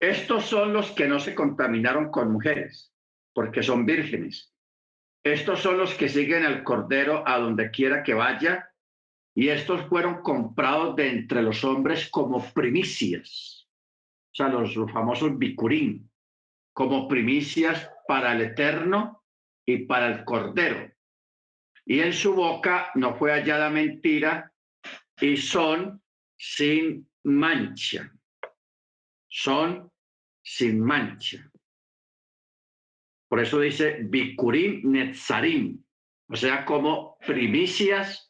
[0.00, 2.94] estos son los que no se contaminaron con mujeres,
[3.34, 4.54] porque son vírgenes.
[5.22, 8.69] Estos son los que siguen al Cordero a donde quiera que vaya,
[9.34, 13.68] y estos fueron comprados de entre los hombres como primicias,
[14.32, 16.10] o sea, los, famosos bicurín,
[16.72, 19.24] como primicias para el Eterno
[19.66, 20.92] y para el Cordero.
[21.84, 24.52] Y en su boca no fue hallada mentira,
[25.20, 26.02] y son
[26.36, 28.12] sin mancha.
[29.28, 29.90] Son
[30.42, 31.50] sin mancha.
[33.28, 35.84] Por eso dice Bikurim Netzarim,
[36.28, 38.29] o sea, como primicias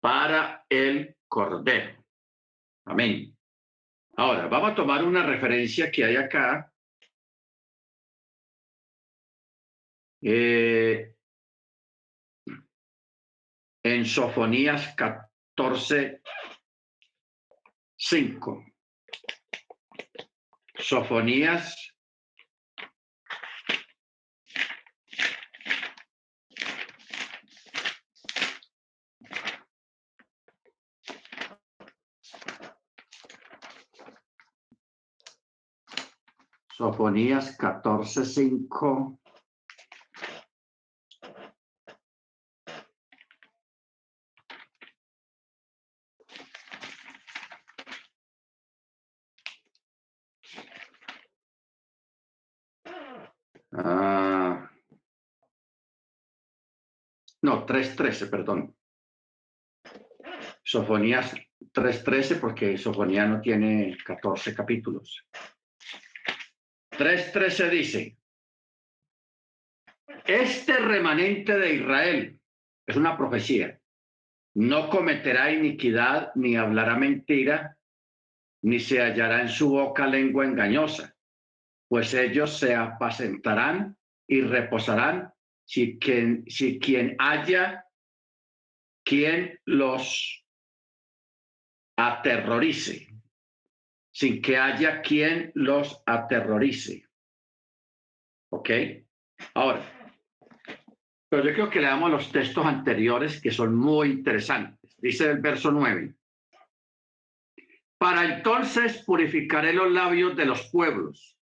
[0.00, 2.04] para el Cordero.
[2.86, 3.36] Amén.
[4.16, 6.72] Ahora, vamos a tomar una referencia que hay acá.
[10.22, 11.14] Eh,
[13.82, 16.20] en Sofonías 14,
[17.96, 18.66] 5.
[20.74, 21.94] Sofonías
[36.80, 39.20] Sofonías 14:5.
[53.72, 54.70] Ah,
[57.42, 58.74] no, 3.13, perdón.
[60.64, 61.34] Sofonías
[61.74, 65.26] 3.13 porque Sofonía no tiene 14 capítulos.
[67.00, 68.18] 3.13 dice,
[70.26, 72.38] este remanente de Israel,
[72.86, 73.80] es una profecía,
[74.54, 77.78] no cometerá iniquidad ni hablará mentira,
[78.62, 81.16] ni se hallará en su boca lengua engañosa,
[81.88, 83.96] pues ellos se apacentarán
[84.28, 85.32] y reposarán
[85.64, 87.86] si quien, si quien haya
[89.06, 90.44] quien los
[91.96, 93.09] aterrorice
[94.20, 97.08] sin que haya quien los aterrorice.
[98.52, 98.68] ¿Ok?
[99.54, 99.80] Ahora,
[101.30, 104.94] pero yo creo que leamos los textos anteriores que son muy interesantes.
[104.98, 106.14] Dice el verso 9.
[107.96, 111.38] Para entonces purificaré los labios de los pueblos,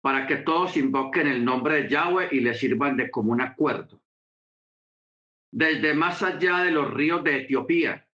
[0.00, 4.02] para que todos invoquen el nombre de Yahweh y le sirvan de común acuerdo.
[5.52, 8.08] Desde más allá de los ríos de Etiopía,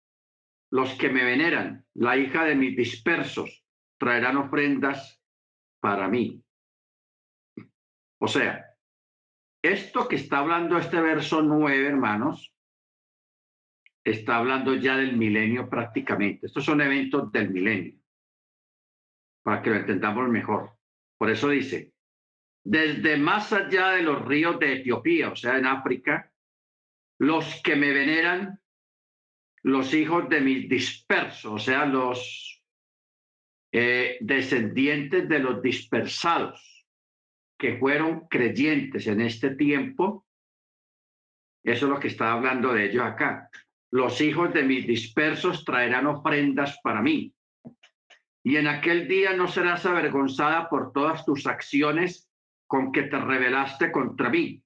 [0.72, 3.61] los que me veneran, la hija de mis dispersos,
[4.02, 5.22] traerán ofrendas
[5.80, 6.44] para mí.
[8.20, 8.66] O sea,
[9.64, 12.52] esto que está hablando este verso nueve, hermanos,
[14.04, 16.48] está hablando ya del milenio prácticamente.
[16.48, 18.00] Estos son eventos del milenio,
[19.44, 20.76] para que lo entendamos mejor.
[21.16, 21.94] Por eso dice,
[22.66, 26.34] desde más allá de los ríos de Etiopía, o sea, en África,
[27.20, 28.60] los que me veneran,
[29.62, 32.61] los hijos de mis dispersos, o sea, los
[33.72, 36.86] eh, descendientes de los dispersados
[37.58, 40.26] que fueron creyentes en este tiempo.
[41.64, 43.50] Eso es lo que está hablando de ellos acá.
[43.92, 47.34] Los hijos de mis dispersos traerán ofrendas para mí.
[48.44, 52.30] Y en aquel día no serás avergonzada por todas tus acciones
[52.68, 54.64] con que te rebelaste contra mí,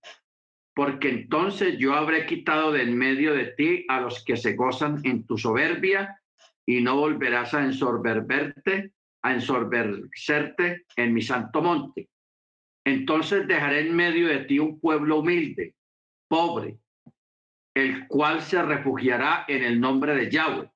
[0.76, 5.26] porque entonces yo habré quitado del medio de ti a los que se gozan en
[5.26, 6.22] tu soberbia
[6.66, 8.94] y no volverás a ensoberberte
[9.26, 12.10] a ensorbecerte en mi santo monte.
[12.86, 15.74] Entonces dejaré en medio de ti un pueblo humilde,
[16.28, 16.78] pobre,
[17.74, 20.70] el cual se refugiará en el nombre de Yahweh.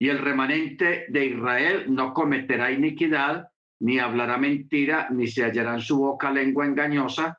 [0.00, 3.48] Y el remanente de Israel no cometerá iniquidad,
[3.80, 7.38] ni hablará mentira, ni se hallará en su boca lengua engañosa,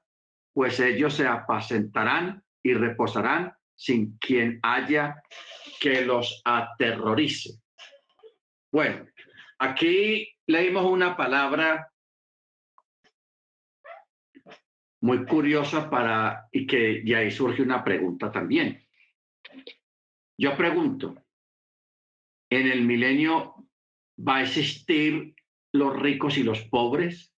[0.53, 5.21] pues ellos se apacentarán y reposarán sin quien haya
[5.79, 7.64] que los aterrorice.
[8.75, 9.07] Bueno,
[9.57, 11.93] aquí leímos una palabra
[14.99, 18.85] muy curiosa para y que y ahí surge una pregunta también.
[20.37, 21.15] Yo pregunto,
[22.49, 23.65] ¿en el milenio
[24.19, 25.33] va a existir
[25.71, 27.33] los ricos y los pobres?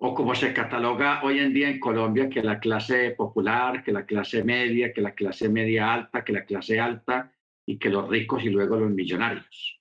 [0.00, 4.06] O como se cataloga hoy en día en Colombia, que la clase popular, que la
[4.06, 7.34] clase media, que la clase media alta, que la clase alta
[7.68, 9.78] y que los ricos y luego los millonarios.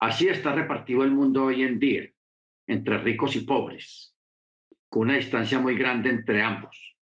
[0.00, 2.10] Así está repartido el mundo hoy en día,
[2.66, 4.16] entre ricos y pobres,
[4.88, 6.96] con una distancia muy grande entre ambos.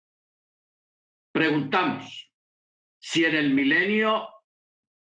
[1.33, 2.33] Preguntamos,
[2.99, 4.29] si en el milenio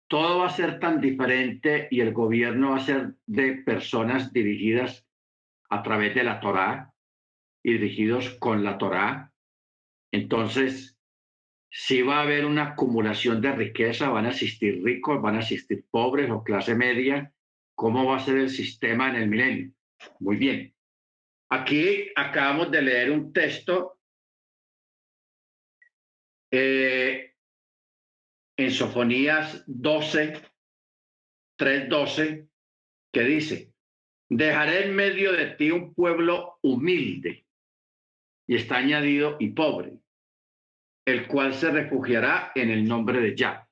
[0.06, 5.04] todo va a ser tan diferente y el gobierno va a ser de personas dirigidas
[5.70, 6.94] a través de la Torá
[7.64, 9.32] y dirigidos con la Torá,
[10.12, 11.01] entonces
[11.74, 15.86] si va a haber una acumulación de riqueza, van a existir ricos, van a existir
[15.90, 17.32] pobres o clase media,
[17.74, 19.72] ¿cómo va a ser el sistema en el milenio?
[20.20, 20.74] Muy bien.
[21.48, 23.98] Aquí acabamos de leer un texto
[26.50, 27.34] eh,
[28.58, 30.42] en Sofonías 12,
[31.58, 32.48] 3.12,
[33.14, 33.72] que dice,
[34.28, 37.46] dejaré en medio de ti un pueblo humilde,
[38.46, 40.01] y está añadido y pobre,
[41.04, 43.68] el cual se refugiará en el nombre de Yah.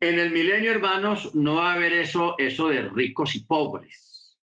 [0.00, 4.38] En el milenio, hermanos, no va a haber eso, eso de ricos y pobres,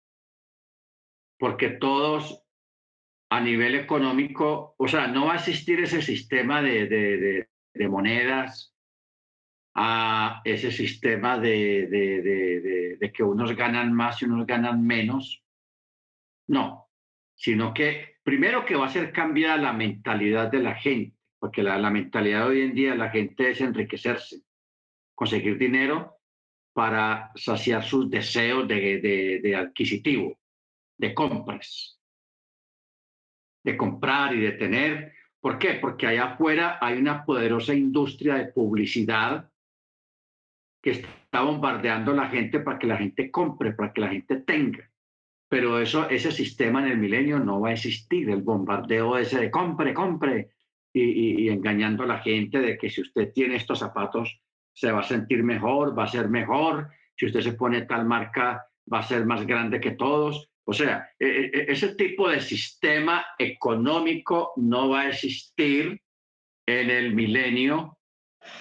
[1.39, 2.43] porque todos
[3.31, 7.49] a nivel económico, o sea, no va a existir ese sistema de,
[7.89, 8.75] monedas,
[9.75, 11.87] a ese sistema de,
[13.01, 15.43] de, que unos ganan más y unos ganan menos.
[16.49, 16.89] No,
[17.35, 21.91] sino que primero que va a ser cambiada la mentalidad de la gente, porque la,
[21.91, 24.43] mentalidad de hoy en día la gente es enriquecerse,
[25.15, 26.17] conseguir dinero
[26.73, 30.37] para saciar sus deseos de, de adquisitivo,
[30.99, 31.95] de compras
[33.65, 35.13] de comprar y de tener.
[35.41, 35.75] ¿Por qué?
[35.75, 39.51] Porque allá afuera hay una poderosa industria de publicidad
[40.83, 44.37] que está bombardeando a la gente para que la gente compre, para que la gente
[44.37, 44.91] tenga.
[45.55, 49.53] Pero eso, ese sistema en el milenio no va a existir, el bombardeo ese de
[49.53, 50.51] compre, compre,
[50.93, 54.41] y, y engañando a la gente de que si usted tiene estos zapatos
[54.73, 58.67] se va a sentir mejor, va a ser mejor, si usted se pone tal marca
[58.93, 60.51] va a ser más grande que todos.
[60.65, 66.03] O sea, e, e, e, ese tipo de sistema económico no va a existir
[66.67, 67.97] en el milenio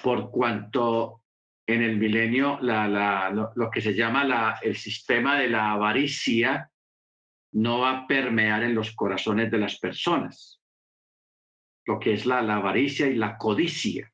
[0.00, 1.22] por cuanto
[1.66, 6.70] en el milenio lo, que se llama el sistema de la avaricia
[7.54, 10.60] no va a permear en los corazones de las personas.
[11.86, 14.12] Lo que es la avaricia y la codicia.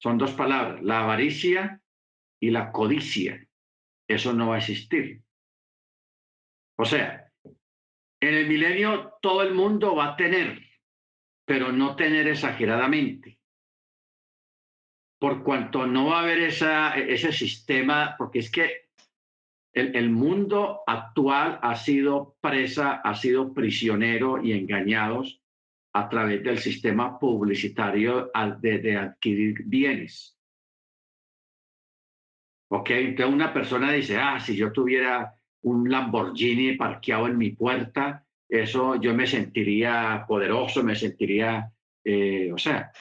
[0.00, 1.82] Son dos palabras, la avaricia
[2.40, 3.46] y la codicia.
[4.08, 5.22] Eso no va a existir.
[6.78, 7.30] O sea,
[8.20, 10.62] en el milenio todo el mundo va a tener,
[11.44, 13.38] pero no tener exageradamente.
[15.18, 18.87] Por cuanto no va a haber esa, ese sistema, porque es que
[19.80, 25.40] el, el, mundo actual ha sido presa, ha sido prisionero y engañados
[25.92, 30.38] a través del sistema publicitario de, de adquirir bienes.
[32.70, 38.24] Ok, entonces una persona dice, ah, si yo tuviera un Lamborghini parqueado en mi puerta,
[38.48, 41.72] eso yo me sentiría poderoso, me sentiría,
[42.04, 42.92] eh, o sea,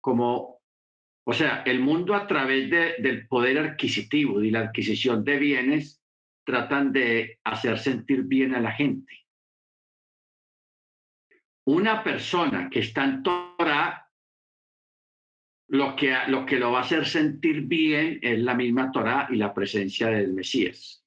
[0.00, 0.60] como,
[1.24, 6.02] o sea, el mundo a través del poder adquisitivo y la adquisición de bienes
[6.46, 9.26] tratan de hacer sentir bien a la gente.
[11.66, 14.08] Una persona que está en Torah,
[15.68, 19.36] lo que, lo que lo va a hacer sentir bien es la misma Torah y
[19.36, 21.04] la presencia del Mesías.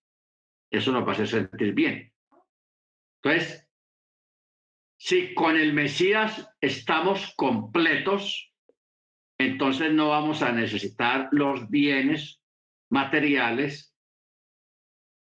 [0.69, 2.11] Eso nos va a hacer sentir bien.
[3.23, 3.65] Entonces,
[4.97, 8.53] si con el Mesías estamos completos,
[9.37, 12.41] entonces no vamos a necesitar los bienes
[12.89, 13.88] materiales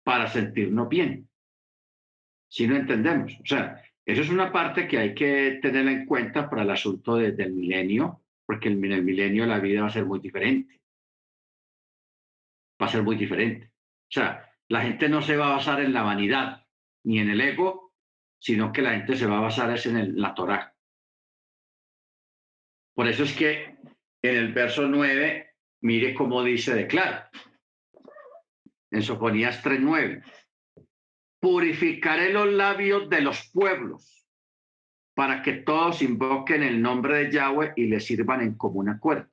[0.08, 1.30] para sentirnos bien.
[2.50, 3.34] Si no entendemos.
[3.42, 7.18] O sea, eso es una parte que hay que tener en cuenta para el asunto
[7.18, 10.80] del milenio, porque en el milenio la vida va a ser muy diferente.
[12.82, 13.74] Va a ser muy diferente.
[13.76, 16.66] O sea, la gente no se va a basar en la vanidad
[17.04, 17.94] ni en el ego,
[18.40, 20.74] sino que la gente se va a basar es en el, la Torá.
[22.96, 23.76] Por eso es que
[24.22, 27.30] en el verso 9, mire cómo dice declara.
[28.92, 30.24] En Sofonías 3.9.
[31.40, 34.26] Purificaré los labios de los pueblos
[35.14, 39.30] para que todos invoquen el nombre de Yahweh y le sirvan en común acuerdo.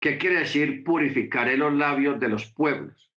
[0.00, 3.12] ¿Qué quiere decir purificaré los labios de los pueblos?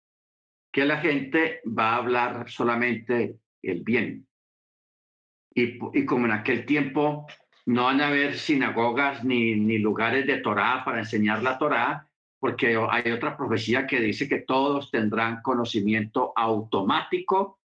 [0.73, 4.27] Que la gente va a hablar solamente el bien.
[5.55, 7.27] Y, y como en aquel tiempo
[7.67, 12.09] no van a haber sinagogas ni, ni lugares de Torah para enseñar la Torah,
[12.43, 17.61] porque hay otra profecía que dice que todos tendrán conocimiento automático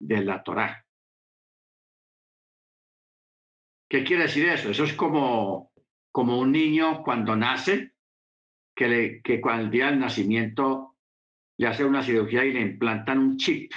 [0.00, 0.86] de la Torah.
[3.90, 4.70] ¿Qué quiere decir eso?
[4.70, 5.70] Eso es como,
[6.10, 7.92] como un niño cuando nace,
[8.74, 10.96] que, le, que cuando el día del nacimiento
[11.58, 13.70] le hace una cirugía y le implantan un chip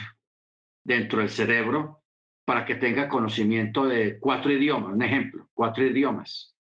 [0.86, 2.02] dentro del cerebro
[2.46, 6.56] para que tenga conocimiento de cuatro idiomas, un ejemplo, cuatro idiomas.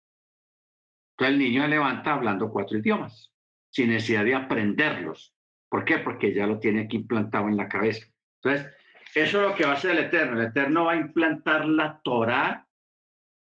[1.18, 3.30] Entonces el niño se levanta hablando cuatro idiomas,
[3.70, 5.34] sin necesidad de aprenderlos.
[5.68, 5.98] ¿Por qué?
[5.98, 8.06] Porque ya lo tiene aquí implantado en la cabeza.
[8.42, 8.72] Entonces,
[9.14, 10.40] eso es lo que va a hacer el Eterno.
[10.40, 12.66] El Eterno va a implantar la Torah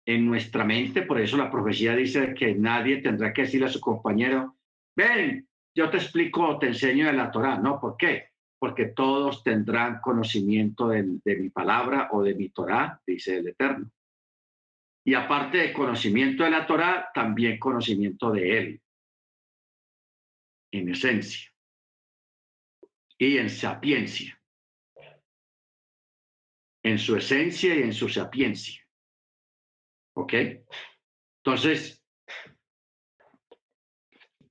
[0.07, 3.81] en nuestra mente, por eso la profecía dice que nadie tendrá que decirle a su
[3.81, 4.57] compañero,
[4.97, 7.59] ven, yo te explico, te enseño de la Torah.
[7.59, 8.31] No, ¿por qué?
[8.61, 13.91] porque todos tendrán conocimiento de, mi palabra o de mi Torah, dice el Eterno.
[15.03, 18.81] Y aparte de conocimiento de la Torah, también conocimiento de Él,
[20.73, 21.51] en esencia
[23.19, 24.41] y en sapiencia,
[26.83, 28.83] en su esencia y en su sapiencia.
[30.15, 30.35] ¿Ok?
[31.45, 32.03] Entonces,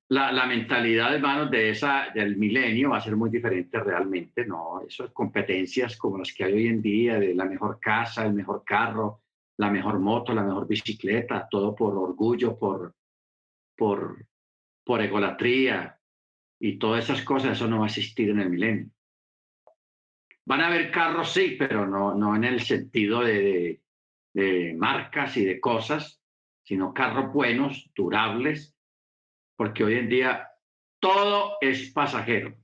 [0.10, 4.82] la, la, mentalidad, hermanos, de esa, del milenio va a ser muy diferente realmente, ¿no?
[4.82, 8.64] Esas competencias como las que hay hoy en día, de la mejor casa, el mejor
[8.64, 9.22] carro,
[9.58, 12.96] la mejor moto, la mejor bicicleta, todo por orgullo, por,
[13.76, 14.26] por,
[14.84, 15.99] por egolatría
[16.60, 18.90] y todas esas cosas, eso no va a existir en el milenio.
[20.46, 23.82] Van a haber carros, sí, pero no, no en el sentido de,
[24.78, 26.22] marcas y de cosas,
[26.64, 28.76] sino carros buenos, durables,
[29.56, 30.48] porque hoy en día
[31.00, 32.56] todo es pasajero.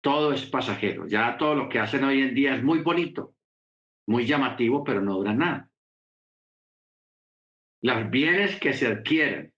[0.00, 1.06] Todo es pasajero.
[1.06, 3.34] Ya todo lo que hacen hoy en día es muy bonito,
[4.06, 5.70] muy llamativo, pero no dura nada.
[7.82, 9.52] Los bienes que se adquieren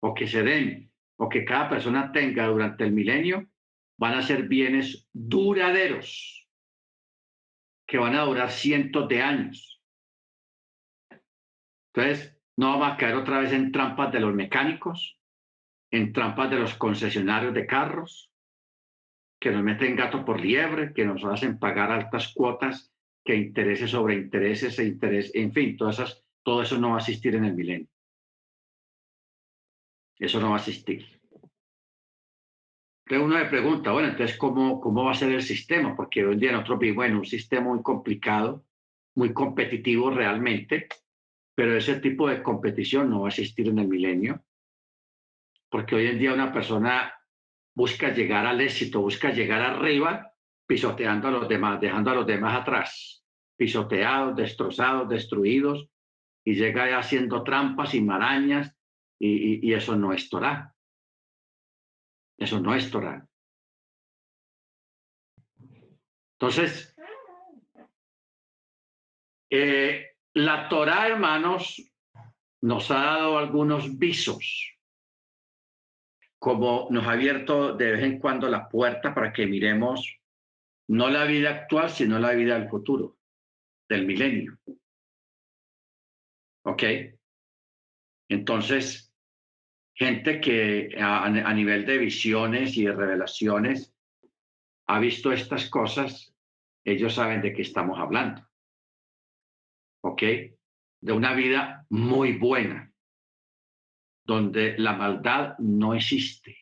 [0.00, 0.89] o que se den
[1.22, 3.46] o que cada persona tenga durante el milenio
[3.98, 6.48] van a ser bienes duraderos,
[7.86, 9.82] que van a durar cientos de años.
[11.92, 15.20] Entonces, no vamos a caer otra vez en trampas de los mecánicos,
[15.90, 18.32] en trampas de los concesionarios de carros,
[19.38, 24.14] que nos meten gato por liebre, que nos hacen pagar altas cuotas, que intereses sobre
[24.14, 27.54] intereses e interés, en fin, todas esas, todo eso no va a existir en el
[27.54, 27.88] milenio.
[30.20, 31.06] Eso no va a existir.
[33.06, 35.96] Entonces uno me pregunta, bueno, entonces, ¿cómo, cómo va a ser el sistema?
[35.96, 38.64] Porque hoy en día nosotros vivimos en un sistema muy complicado,
[39.16, 40.88] muy competitivo realmente,
[41.56, 44.44] pero ese tipo de competición no va a existir en el milenio,
[45.70, 47.14] porque hoy en día una persona
[47.74, 50.32] busca llegar al éxito, busca llegar arriba,
[50.66, 53.24] pisoteando a los demás, dejando a los demás atrás,
[53.56, 55.88] pisoteados, destrozados, destruidos,
[56.44, 58.76] y llega haciendo trampas y marañas,
[59.20, 60.74] y, eso no es Torah.
[62.38, 63.26] Eso no es Torah.
[66.38, 66.96] Entonces,
[69.50, 71.82] eh, la Torah, hermanos,
[72.62, 74.78] nos ha dado algunos visos,
[76.38, 80.18] como nos ha abierto de vez en cuando la puerta para que miremos
[80.88, 83.18] no la vida actual, sino la vida del futuro,
[83.88, 84.58] del milenio.
[86.64, 86.82] ¿Ok?
[88.28, 89.09] Entonces,
[90.00, 93.94] gente que a, nivel de visiones y de revelaciones
[94.86, 96.34] ha visto estas cosas,
[96.84, 98.42] ellos saben de qué estamos hablando.
[100.02, 100.22] ¿ok?
[101.02, 102.90] De una vida muy buena,
[104.24, 106.56] donde la maldad no existe,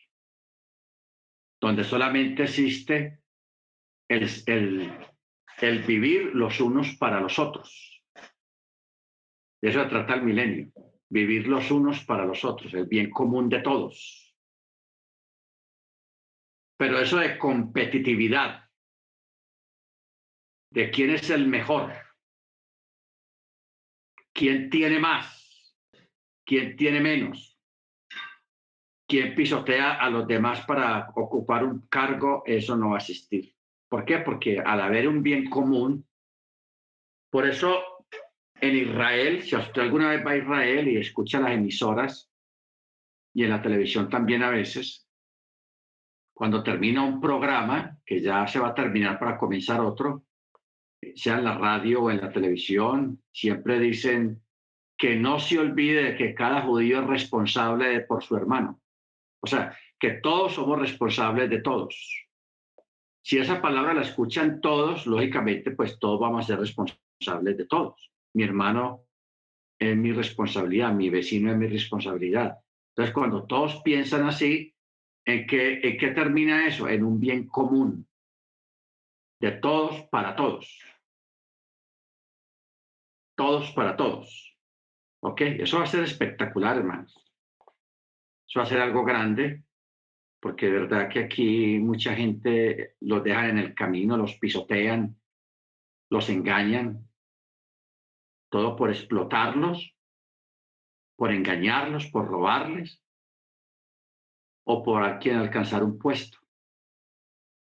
[1.60, 3.20] donde solamente existe
[4.08, 4.92] el, el,
[5.60, 8.02] el vivir los unos para los otros.
[9.62, 10.72] De eso trata el milenio,
[11.10, 14.36] vivir los unos para los otros, el bien común de todos.
[16.78, 18.68] Pero eso de competitividad,
[20.72, 21.92] de quién es el mejor,
[24.38, 25.74] ¿Quién tiene más?
[26.46, 27.60] ¿Quién tiene menos?
[29.08, 32.44] ¿Quién pisotea a los demás para ocupar un cargo?
[32.46, 33.52] Eso no va a existir.
[33.90, 34.18] ¿Por qué?
[34.18, 36.06] Porque al haber un bien común,
[37.32, 37.97] por eso
[38.60, 42.30] en Israel, si usted alguna vez va a Israel y escucha las emisoras
[43.34, 45.06] y en la televisión también a veces,
[46.34, 50.24] cuando termina un programa, que ya se va a terminar para comenzar otro,
[51.14, 54.42] sea en la radio o en la televisión, siempre dicen
[54.96, 58.80] que no se olvide de que cada judío es responsable por su hermano.
[59.40, 62.26] O sea, que todos somos responsables de todos.
[63.22, 68.10] Si esa palabra la escuchan todos, lógicamente, pues todos vamos a ser responsables de todos.
[68.34, 69.04] Mi hermano
[69.78, 72.58] es mi responsabilidad, mi vecino es mi responsabilidad.
[72.90, 74.74] Entonces, cuando todos piensan así,
[75.24, 76.88] ¿en qué, en qué termina eso?
[76.88, 78.06] En un bien común,
[79.40, 80.80] de todos para todos.
[83.36, 84.56] Todos para todos.
[85.20, 85.40] ¿Ok?
[85.42, 87.14] Eso va a ser espectacular, hermanos.
[88.48, 89.62] Eso va a ser algo grande
[90.40, 95.16] porque de verdad que aquí mucha gente los deja en el camino, los pisotean,
[96.10, 97.07] los engañan,
[98.50, 99.94] todo por explotarlos,
[101.16, 103.02] por engañarlos, por robarles
[104.64, 106.38] o por quien alcanzar un puesto.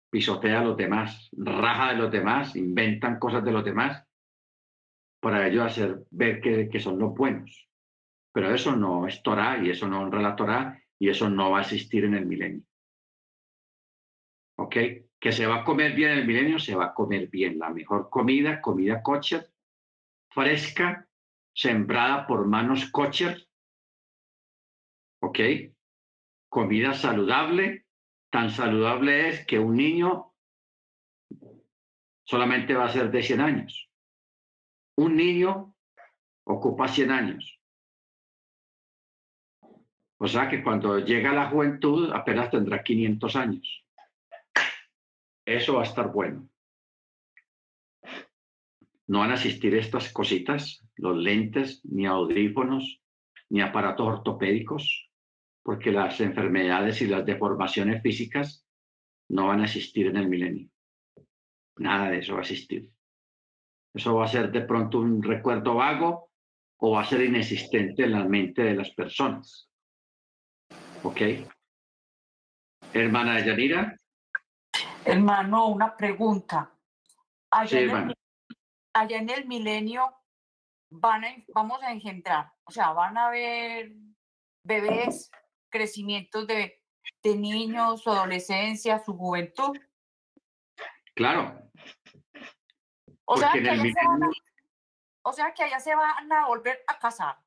[0.10, 4.06] Pisotea a los demás, raja de los demás, inventan cosas de los demás
[5.20, 7.68] para ellos hacer ver que, que son los buenos.
[8.32, 11.60] Pero eso no es Torah y eso no honra la Torah y eso no va
[11.60, 12.64] a existir en el milenio.
[14.58, 14.76] ¿Ok?
[15.20, 17.58] Que se va a comer bien en el milenio, se va a comer bien.
[17.58, 19.50] La mejor comida, comida kosher,
[20.38, 21.10] fresca,
[21.52, 23.48] sembrada por manos kosher.
[25.20, 25.40] ¿Ok?
[26.48, 27.88] Comida saludable.
[28.30, 30.36] Tan saludable es que un niño
[32.24, 33.90] solamente va a ser de 100 años.
[34.96, 35.74] Un niño
[36.46, 37.60] ocupa 100 años.
[40.20, 43.86] O sea que cuando llega la juventud apenas tendrá 500 años.
[45.46, 46.48] Eso va a estar bueno.
[49.08, 53.02] No van a asistir estas cositas, los lentes, ni audífonos,
[53.50, 55.10] ni aparatos ortopédicos,
[55.64, 58.66] porque las enfermedades y las deformaciones físicas
[59.30, 60.70] no van a existir en el milenio.
[61.78, 62.92] Nada de eso va a existir.
[63.94, 66.32] Eso va a ser de pronto un recuerdo vago
[66.80, 69.70] o va a ser inexistente en la mente de las personas.
[71.04, 71.22] Ok.
[72.94, 73.98] Hermana Yanira.
[75.06, 76.72] Hermano, una pregunta.
[77.50, 78.16] Allá, en, el,
[79.46, 80.16] milenio
[80.90, 81.24] van
[81.54, 83.92] vamos a engendrar, o sea, van a haber
[84.64, 85.32] bebés,
[85.70, 86.82] crecimientos de,
[87.24, 89.78] de niños, su adolescencia, su juventud.
[91.16, 91.60] Claro.
[93.26, 93.94] O sea, que allá
[95.24, 97.38] o sea que allá se van a volver a casar.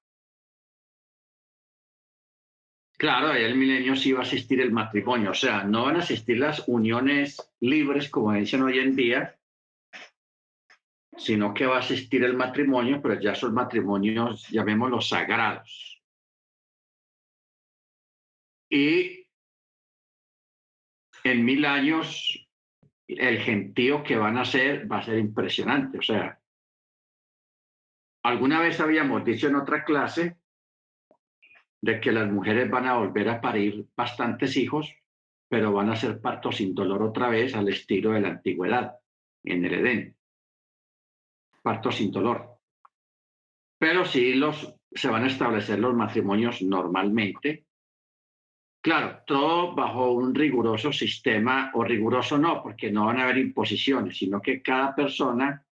[2.98, 6.00] Claro, ahí el milenio sí va a asistir el matrimonio, o sea, no van a
[6.00, 9.39] asistir las uniones libres, como dicen hoy en día,
[11.16, 16.02] sino que va a asistir el matrimonio, pero ya son matrimonios, llamémoslos sagrados.
[18.70, 19.26] Y
[21.24, 22.48] en mil años,
[23.08, 25.98] el gentío que van a hacer va a ser impresionante.
[25.98, 26.40] O sea,
[28.22, 30.38] alguna vez habíamos dicho en otra clase
[31.82, 34.94] de que las mujeres van a volver a parir bastantes hijos,
[35.48, 38.98] pero van a ser partos sin dolor otra vez al estilo de la antigüedad,
[39.42, 40.19] en el Edén.
[41.62, 42.58] Partos sin dolor.
[43.78, 47.66] Pero sí los, se van a establecer los matrimonios normalmente.
[48.82, 54.16] Claro, todo bajo un riguroso sistema, o riguroso no, porque no van a haber imposiciones,
[54.16, 55.64] sino que cada persona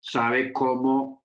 [0.00, 1.24] sabe cómo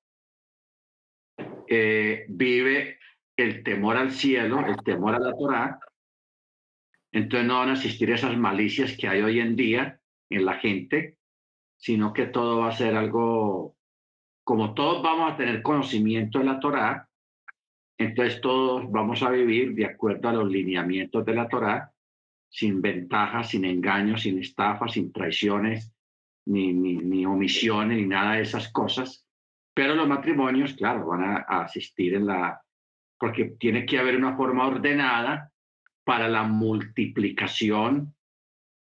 [1.67, 2.99] eh, vive
[3.35, 5.79] el temor al cielo, el temor a la Torá,
[7.11, 9.99] entonces no van a existir esas malicias que hay hoy en día
[10.29, 11.17] en la gente,
[11.77, 13.76] sino que todo va a ser algo,
[14.47, 17.09] como todos vamos a tener conocimiento de la Torá,
[17.97, 21.91] entonces todos vamos a vivir de acuerdo a los lineamientos de la Torá,
[22.47, 25.93] sin ventajas, sin engaños, sin estafas, sin traiciones,
[26.45, 29.27] ni, omisiones, ni nada de esas cosas.
[29.73, 32.61] Pero los matrimonios, claro, van a asistir en la,
[33.19, 35.51] porque tiene que haber una forma ordenada
[36.05, 38.15] para la multiplicación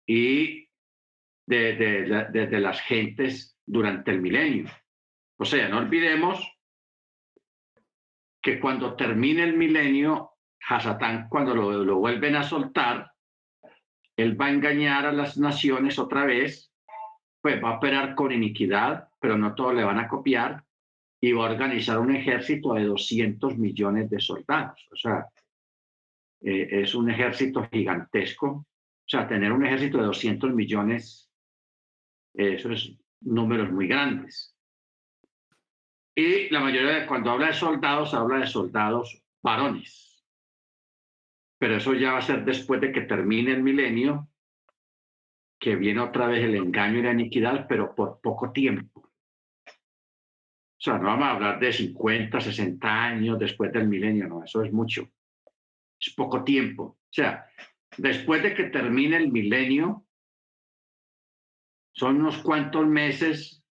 [0.06, 0.68] y
[1.48, 1.78] de,
[2.30, 4.66] de, las gentes durante el milenio.
[5.38, 6.56] O sea, no olvidemos
[8.42, 10.32] que cuando termine el milenio,
[10.68, 13.12] Hasatán, cuando lo, vuelven a soltar,
[14.16, 16.72] él va a engañar a las naciones otra vez,
[17.42, 20.64] pues va a operar con iniquidad, pero no todos le van a copiar,
[21.20, 24.88] y va a organizar un ejército de 200 millones de soldados.
[24.92, 25.28] O sea,
[26.42, 28.48] eh, es un ejército gigantesco.
[28.48, 31.32] O sea, tener un ejército de 200 millones
[32.34, 34.55] Esos números muy grandes.
[36.16, 40.26] Y la mayoría, cuando habla de soldados, habla de soldados varones.
[41.60, 44.30] Pero eso ya va a ser después de que termine el milenio,
[45.60, 49.02] que viene otra vez el engaño y la iniquidad, pero por poco tiempo.
[49.02, 54.64] O sea, no vamos a hablar de 50, 60 años después del milenio, no, eso
[54.64, 55.10] es mucho.
[56.00, 56.84] Es poco tiempo.
[56.84, 57.46] O sea,
[57.98, 60.06] después de que termine el milenio,
[61.94, 63.65] son unos cuantos meses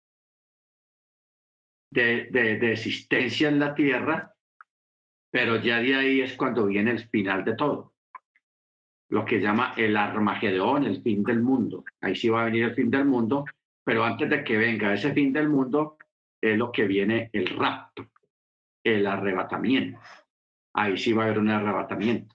[1.95, 4.35] de, de, existencia en la tierra,
[5.31, 7.95] pero ya de ahí es cuando viene el final de todo.
[9.11, 11.85] Lo que llama el Armagedón, el fin del mundo.
[12.01, 13.45] Ahí sí va a venir el fin del mundo,
[13.85, 15.99] pero antes de que venga ese fin del mundo,
[16.41, 18.07] es lo que viene el rapto,
[18.83, 20.01] el arrebatamiento.
[20.75, 22.35] Ahí sí va a haber un arrebatamiento.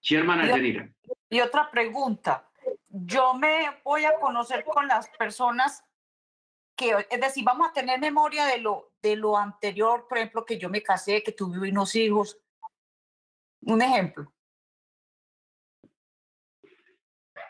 [0.00, 0.94] Sí, hermana y,
[1.30, 2.48] y otra pregunta.
[2.88, 5.84] Yo me voy a conocer con las personas
[6.76, 10.58] que, es decir, vamos a tener memoria de lo, de lo anterior, por ejemplo, que
[10.58, 12.38] yo me casé, que tuve unos hijos.
[13.62, 14.32] Un ejemplo.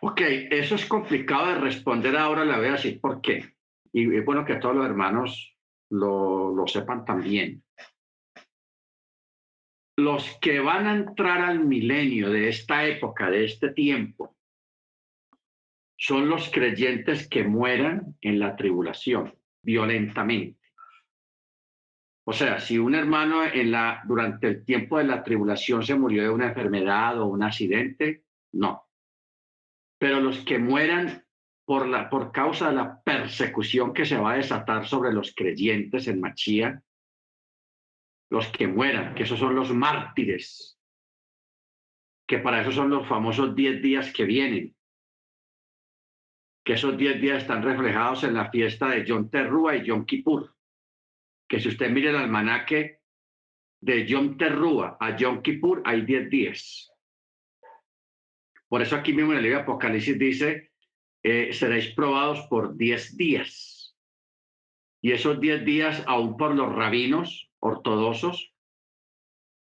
[0.03, 0.21] Ok,
[0.51, 3.57] eso es complicado de responder ahora, la voy a decir por qué.
[3.93, 5.57] Y es bueno que todos los hermanos
[5.91, 7.65] lo, lo sepan también.
[9.99, 14.36] Los que van a entrar al milenio de esta época, de este tiempo,
[15.97, 20.61] son los creyentes que mueran en la tribulación violentamente.
[22.29, 23.43] O sea, si un hermano
[24.05, 28.89] durante el tiempo de la tribulación se murió de una enfermedad o un accidente, no.
[29.99, 31.25] Pero los que mueran
[31.65, 36.09] por, la, por causa de la persecución que se va a desatar sobre los creyentes
[36.09, 36.83] en Machía,
[38.31, 40.79] los que mueran, que esos son los mártires,
[42.27, 44.76] que para eso son los famosos diez días que vienen,
[46.67, 50.53] que esos 10 días están reflejados en la fiesta de Yom Terrúa y Yom Kippur.
[51.49, 53.03] Que si usted mira el almanaque
[53.81, 56.93] de Yom Terrúa a Yom Kippur, hay 10 días.
[58.67, 60.73] Por eso aquí mismo en el libro de Apocalipsis dice,
[61.23, 63.97] eh, seréis probados por 10 días.
[65.01, 68.53] Y esos 10 días, aún por los rabinos ortodoxos,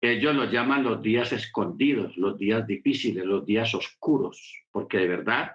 [0.01, 5.53] ellos los llaman los días escondidos, los días difíciles, los días oscuros, porque de verdad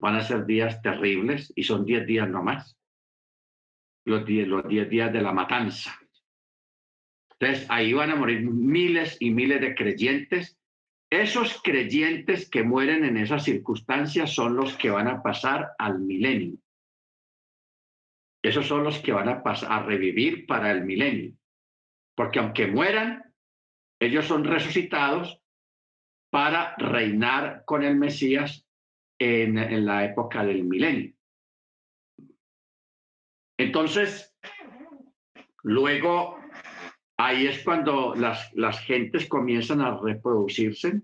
[0.00, 2.76] van a ser días terribles y son 10 días nomás.
[4.04, 5.98] Los 10 los diez días de la matanza.
[7.38, 10.58] Entonces, ahí van a morir miles y miles de creyentes.
[11.10, 16.58] Esos creyentes que mueren en esas circunstancias son los que van a pasar al milenio.
[18.42, 21.34] Esos son los que van a pasar a revivir para el milenio.
[22.16, 23.24] Porque aunque mueran,
[24.00, 25.40] ellos son resucitados
[26.30, 28.67] para reinar con el Mesías
[29.18, 31.12] en, la época del milenio.
[33.58, 34.36] Entonces,
[35.62, 36.38] luego
[37.18, 41.02] ahí es cuando las, las gentes comienzan a reproducirse,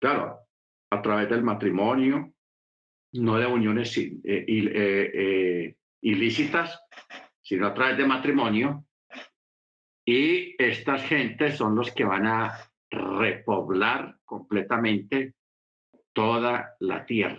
[0.00, 0.38] claro,
[0.90, 2.32] a través del matrimonio,
[3.12, 6.80] no de uniones eh, eh, eh, ilícitas,
[7.42, 8.84] sino a través de matrimonio.
[10.04, 12.52] Y estas gentes son los que van a
[12.90, 15.34] repoblar completamente
[16.16, 17.38] toda la tierra.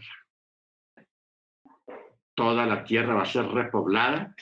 [2.36, 4.36] Toda la tierra va a ser repoblada.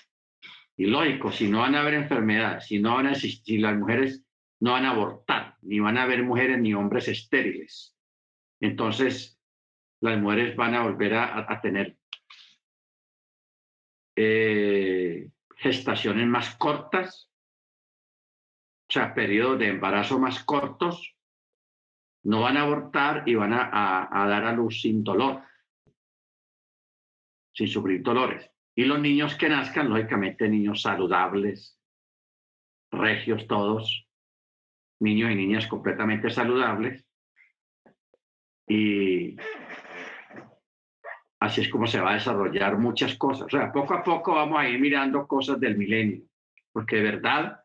[0.75, 4.25] Y lógico, si no van a haber enfermedades, si no van a existir, las mujeres
[4.59, 7.95] no van a abortar, ni van a haber mujeres ni hombres estériles.
[8.59, 9.39] Entonces,
[10.01, 11.97] las mujeres van a volver a, tener
[14.17, 17.31] eh, gestaciones más cortas,
[18.89, 21.14] o sea, periodos de embarazo más cortos,
[22.26, 25.43] no van a abortar y van a, dar a luz sin dolor,
[27.53, 28.51] sin sufrir dolores.
[28.76, 31.80] Y los niños que nazcan, lógicamente, niños saludables,
[32.91, 34.09] regios todos,
[34.99, 37.05] niños y niñas completamente saludables.
[38.67, 39.38] Y
[41.39, 43.45] así es como se va a desarrollar muchas cosas.
[43.45, 46.23] O sea, poco a poco vamos a ir mirando cosas del milenio,
[46.71, 47.63] porque de verdad,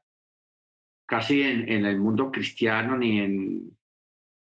[1.07, 3.80] casi en, en el mundo cristiano ni en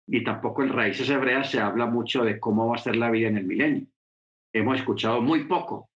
[0.06, 3.28] y tampoco en Raíces Hebreas se habla mucho de cómo va a ser la vida
[3.28, 3.86] en el milenio.
[4.52, 5.90] Hemos escuchado muy poco,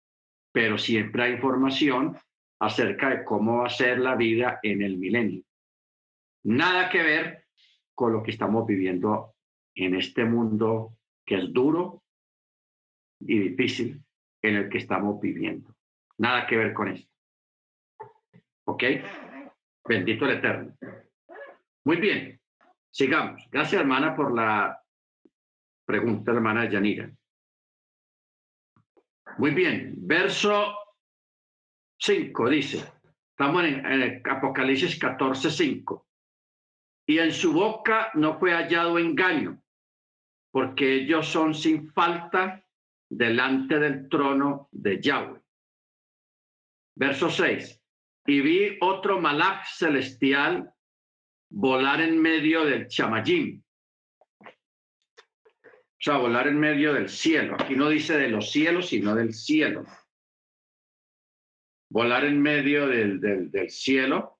[0.53, 2.17] pero siempre hay información
[2.61, 5.43] acerca de cómo va a ser la vida en el milenio.
[6.45, 7.45] Nada que ver
[7.95, 9.35] con lo que estamos viviendo
[9.75, 12.03] en este mundo que es duro
[13.21, 14.03] y difícil
[14.43, 15.75] en el que estamos viviendo.
[16.17, 17.13] Nada que ver con esto.
[18.65, 18.85] ¿Ok?
[19.87, 20.77] Bendito el Eterno.
[21.85, 22.38] Muy bien.
[22.91, 23.43] Sigamos.
[23.51, 24.83] Gracias, hermana, por la
[25.85, 27.11] pregunta, hermana Yanira.
[29.39, 30.75] Muy bien, verso
[32.01, 32.85] 5 dice,
[33.31, 36.07] estamos en, Apocalipsis 14, 5.
[37.07, 39.63] Y en su boca no fue hallado engaño,
[40.51, 42.65] porque ellos son sin falta
[43.09, 45.41] delante del trono de Yahweh.
[46.97, 47.81] Verso 6.
[48.27, 50.75] Y vi otro malach celestial
[51.51, 53.65] volar en medio del chamayín.
[54.41, 57.57] O sea, volar en medio del cielo.
[57.59, 59.85] Aquí no dice de los cielos, sino del cielo.
[61.91, 64.39] Volar en medio del, del, del cielo.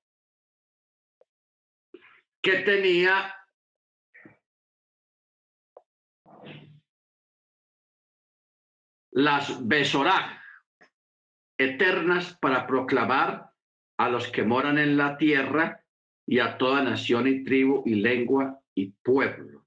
[2.41, 3.35] Que tenía
[9.11, 10.41] las besorá
[11.57, 13.51] eternas para proclamar
[13.97, 15.78] a los que moran en la tierra
[16.29, 19.65] y a toda nación y tribu y lengua y pueblo.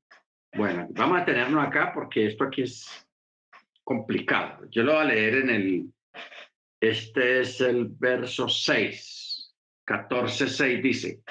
[0.55, 3.07] Bueno, vamos a tenernos acá porque esto aquí es
[3.83, 4.69] complicado.
[4.71, 5.93] Yo lo voy a leer en el,
[6.81, 9.55] este es el verso 6,
[9.85, 11.23] 14, 6 dice,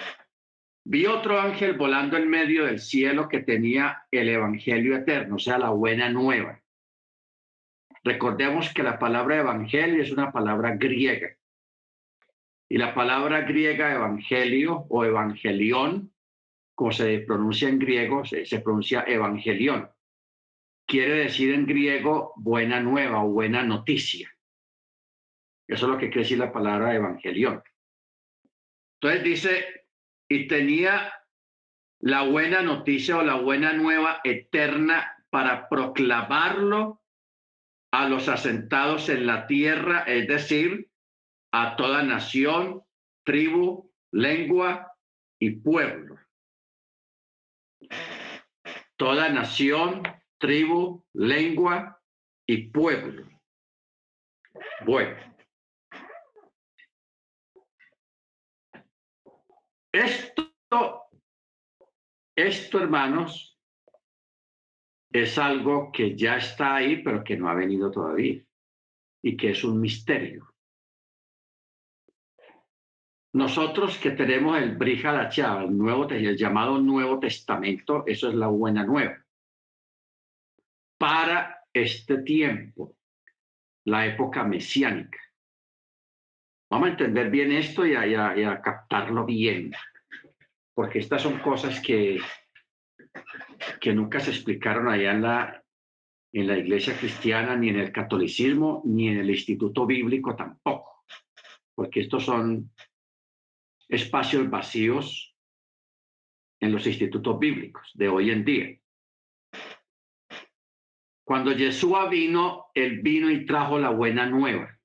[0.83, 5.57] vi otro ángel volando en medio del cielo que tenía el evangelio eterno, o sea,
[5.57, 6.61] la buena nueva
[8.03, 11.35] Recordemos que la palabra evangelio es una palabra griega.
[12.71, 16.13] Y la palabra griega evangelio o evangelión,
[16.73, 19.89] como se pronuncia en griego, se, pronuncia evangelión.
[20.87, 24.33] Quiere decir en griego buena nueva o buena noticia.
[25.67, 27.61] Eso es lo que quiere decir la palabra evangelión.
[29.01, 29.65] Entonces dice,
[30.29, 31.13] y tenía
[31.99, 37.01] la buena noticia o la buena nueva eterna para proclamarlo
[37.91, 40.90] a los asentados en la tierra, es decir,
[41.51, 42.83] a toda nación,
[43.25, 44.95] tribu, lengua
[45.39, 46.17] y pueblo.
[48.95, 50.03] Toda nación,
[50.37, 52.01] tribu, lengua
[52.47, 53.27] y pueblo.
[54.85, 55.17] Bueno.
[59.93, 60.53] Esto,
[62.35, 63.59] esto, hermanos,
[65.11, 68.41] es algo que ya está ahí, pero que no ha venido todavía
[69.21, 70.50] y que es un misterio.
[73.33, 78.83] Nosotros que tenemos el Brihadacha, el, nuevo, el llamado Nuevo Testamento, eso es la buena
[78.83, 79.23] nueva.
[80.97, 82.95] Para este tiempo,
[83.85, 85.19] la época mesiánica.
[86.69, 89.73] Vamos a entender bien esto y y a captarlo bien,
[90.73, 92.19] porque estas son cosas que
[93.79, 95.63] que nunca se explicaron allá en la,
[96.33, 101.05] en la iglesia cristiana, ni en el catolicismo, ni en el instituto bíblico tampoco,
[101.75, 102.71] porque estos son
[103.91, 105.35] espacios vacíos
[106.61, 108.79] en los institutos bíblicos de hoy en día.
[111.25, 114.77] Cuando Yeshua vino, él vino y trajo la buena nueva.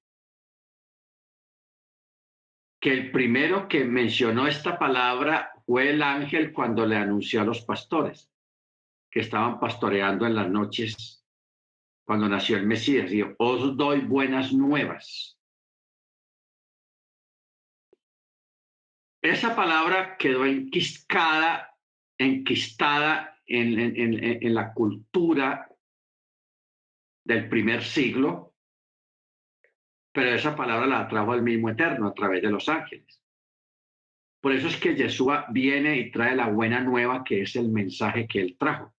[2.81, 7.63] Que el primero que mencionó esta palabra fue el ángel cuando le anunció a los
[7.63, 8.31] pastores
[9.11, 11.25] que estaban pastoreando en las noches
[12.05, 13.11] cuando nació el Mesías.
[13.11, 15.36] Dijo, os doy buenas nuevas.
[19.27, 21.77] Esa palabra quedó enquistada,
[22.17, 25.69] enquistada en, la cultura
[27.25, 28.55] del primer siglo,
[30.13, 33.21] pero esa palabra la trajo el mismo Eterno a través de los ángeles.
[34.41, 38.29] Por eso es que Yeshua viene y trae la buena nueva, que es el mensaje
[38.29, 38.95] que él trajo.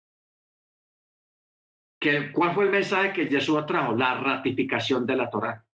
[2.34, 3.96] ¿Cuál fue el mensaje que Jesús trajo?
[3.96, 5.66] La ratificación de la Torá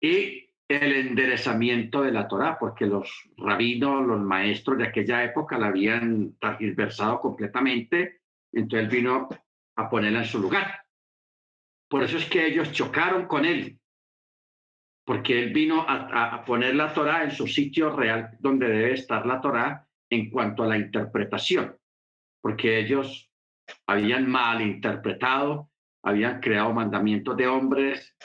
[0.00, 5.66] y el enderezamiento de la Torá, porque los rabinos, los maestros de aquella época la
[5.66, 8.20] habían transversado completamente,
[8.52, 9.28] entonces él vino
[9.76, 10.84] a ponerla en su lugar.
[11.88, 13.78] Por eso es que ellos chocaron con él,
[15.04, 19.40] porque él vino a, poner la Torá en su sitio real donde debe estar la
[19.40, 21.76] Torá en cuanto a la interpretación,
[22.40, 23.30] porque ellos
[23.86, 25.70] habían malinterpretado,
[26.02, 28.16] habían creado mandamientos de hombres,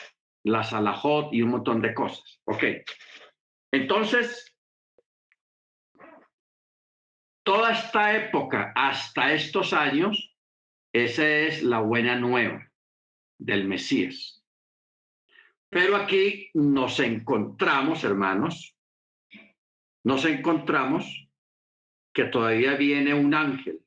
[0.44, 2.40] la salahot y un montón de cosas.
[2.44, 2.64] Ok.
[3.72, 4.56] Entonces,
[7.44, 10.36] toda esta época, hasta estos años,
[10.92, 12.70] esa es la buena nueva
[13.38, 14.44] del Mesías.
[15.68, 18.76] Pero aquí nos encontramos, hermanos,
[20.04, 21.28] nos encontramos
[22.12, 23.80] que todavía viene un ángel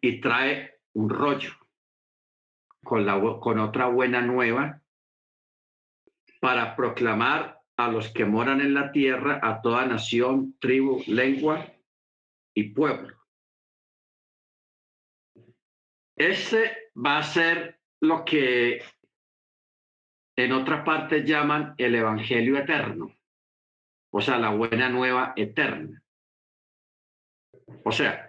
[0.00, 1.63] y trae un rollo
[2.84, 4.80] con, la, con otra buena nueva
[6.40, 11.72] para proclamar a los que moran en la tierra, a toda nación, tribu, lengua
[12.54, 13.16] y pueblo.
[16.16, 18.82] Ese va a ser lo que
[20.36, 23.12] en otra parte llaman el Evangelio eterno,
[24.12, 26.02] o sea, la buena nueva eterna.
[27.84, 28.23] O sea,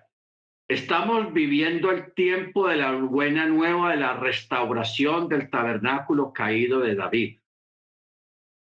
[0.67, 6.95] estamos viviendo el tiempo de la buena nueva, de la restauración del tabernáculo caído de
[6.95, 7.39] David.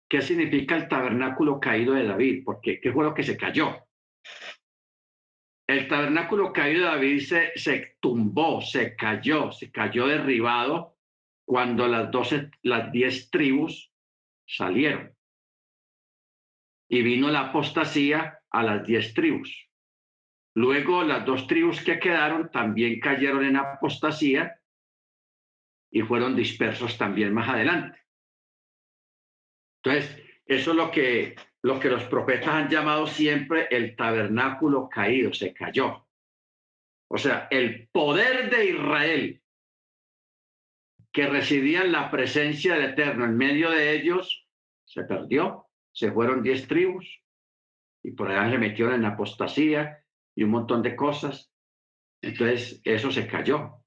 [0.08, 2.42] ¿Qué significa el tabernáculo caído de David?
[2.44, 3.86] Porque ¿qué fue lo que se cayó?
[5.66, 10.98] El tabernáculo caído de David se, se tumbó, se cayó, se cayó derribado
[11.46, 13.92] cuando las doce, las diez tribus
[14.46, 15.14] salieron.
[16.88, 19.68] Y vino la apostasía a las diez tribus.
[20.54, 24.60] Luego las dos tribus que quedaron también cayeron en apostasía
[25.90, 27.98] y fueron dispersos también más adelante.
[29.82, 35.32] Entonces, eso es lo que, lo que los profetas han llamado siempre el tabernáculo caído,
[35.32, 36.06] se cayó.
[37.08, 39.42] O sea, el poder de Israel
[41.12, 44.48] que residía en la presencia del Eterno en medio de ellos,
[44.84, 47.22] se perdió, se fueron diez tribus
[48.02, 50.03] y por allá se metieron en apostasía
[50.34, 51.52] y un montón de cosas.
[52.22, 53.84] Entonces, eso se cayó.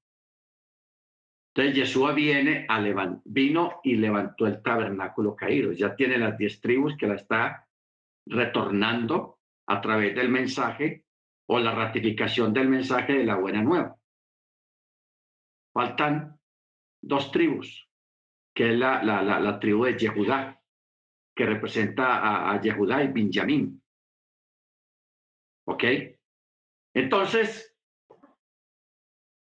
[1.58, 2.80] Entonces Yeshua viene a
[3.24, 5.72] vino y levantó el tabernáculo caído.
[5.72, 7.66] Ya tiene las diez tribus que la está
[8.26, 11.04] retornando a través del mensaje
[11.48, 13.96] o la ratificación del mensaje de la buena nueva.
[15.72, 16.38] Faltan
[17.02, 17.88] dos tribus,
[18.54, 20.62] que es la, la, la, tribu de Yehudá,
[21.34, 23.82] que representa a, a y Benjamín.
[25.66, 25.84] ¿Ok?
[26.98, 27.72] Entonces,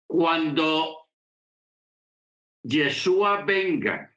[0.06, 1.08] cuando
[2.62, 4.14] Yeshua venga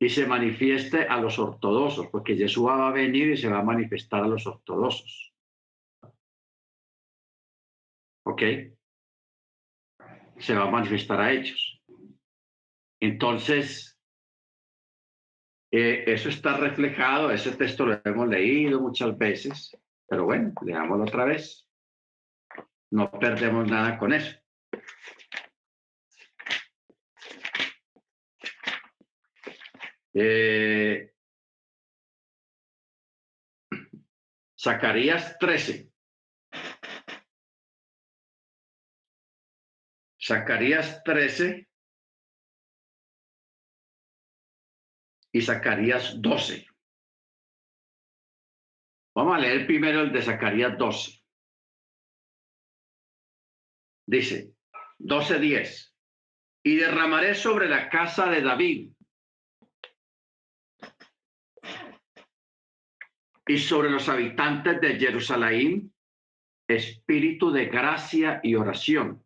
[0.00, 3.62] y se manifieste a los ortodoxos, porque Yeshua va a venir y se va a
[3.62, 5.32] manifestar a los ortodoxos.
[8.26, 8.42] ¿Ok?
[10.38, 11.80] Se va a manifestar a ellos.
[13.00, 13.96] Entonces,
[15.70, 19.70] eh, eso está reflejado, ese texto lo hemos leído muchas veces,
[20.06, 21.68] pero bueno, leámoslo otra vez.
[22.90, 24.38] No perdemos nada con eso.
[30.12, 31.12] Eh,
[34.56, 35.90] Zacarías 13.
[40.18, 41.68] Zacarías 13
[45.32, 46.66] y Zacarías 12.
[49.14, 51.22] Vamos a leer primero el de Zacarías 12.
[54.06, 54.54] Dice,
[54.98, 55.92] 12.10.
[56.64, 58.92] Y derramaré sobre la casa de David
[63.46, 65.94] y sobre los habitantes de Jerusalén
[66.68, 69.24] espíritu de gracia y oración.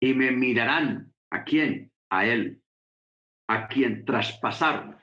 [0.00, 2.62] Y me mirarán a quién, a él,
[3.48, 4.96] a quien traspasaron.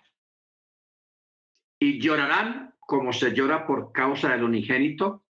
[1.80, 5.24] Y llorarán como se llora por causa del unigénito,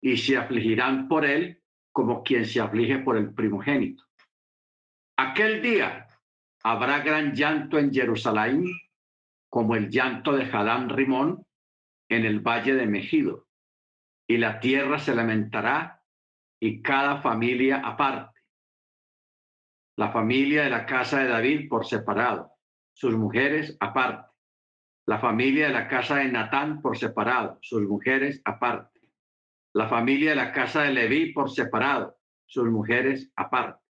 [0.00, 4.04] y se afligirán por él como quien se aflige por el primogénito.
[5.16, 6.08] Aquel día
[6.62, 8.66] habrá gran llanto en Jerusalén,
[9.48, 11.46] como el llanto de Jadán Rimón
[12.08, 13.46] en el valle de Mejido,
[14.28, 16.02] y la tierra se lamentará
[16.60, 18.40] y cada familia aparte.
[19.96, 22.50] La familia de la casa de David por separado,
[22.92, 24.33] sus mujeres aparte.
[25.06, 29.00] La familia de la casa de Natán por separado, sus mujeres aparte.
[29.74, 33.82] La familia de la casa de Leví por separado, sus mujeres aparte.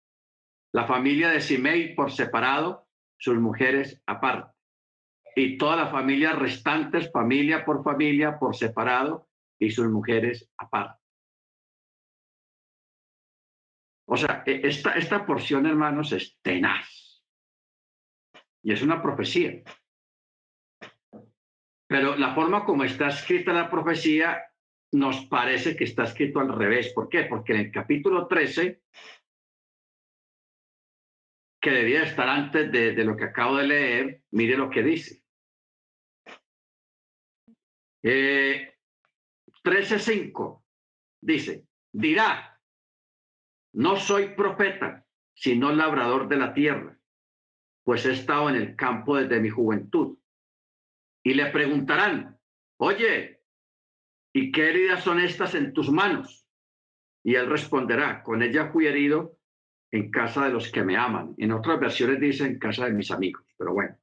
[0.72, 2.88] La familia de Simei por separado,
[3.18, 4.52] sus mujeres aparte
[5.34, 11.00] y toda la familia restantes, familia por familia, por separado, y sus mujeres aparte.
[14.06, 17.22] O sea, e, esta, esta porción, hermanos, es tenaz.
[18.62, 19.62] Y es una profecía.
[21.92, 24.42] Pero la forma como está escrita la profecía
[24.92, 26.90] nos parece que está escrito al revés.
[26.94, 27.24] ¿Por qué?
[27.24, 28.80] Porque en el capítulo 13,
[31.60, 35.22] que debía estar antes de, lo que acabo de leer, mire lo que dice.
[38.02, 38.74] Eh,
[39.62, 40.64] 13.5
[41.20, 42.58] dice, dirá,
[43.74, 46.98] no soy profeta, sino labrador de la tierra,
[47.84, 50.16] pues he estado en el campo desde mi juventud.
[51.24, 52.38] Y le preguntarán,
[52.78, 53.42] oye,
[54.34, 56.46] ¿y qué heridas son estas en tus manos?
[57.24, 59.38] Y él responderá, con ella fui herido
[59.92, 61.34] en casa de los que me aman.
[61.38, 63.96] En otras versiones dice en casa de mis amigos, pero bueno.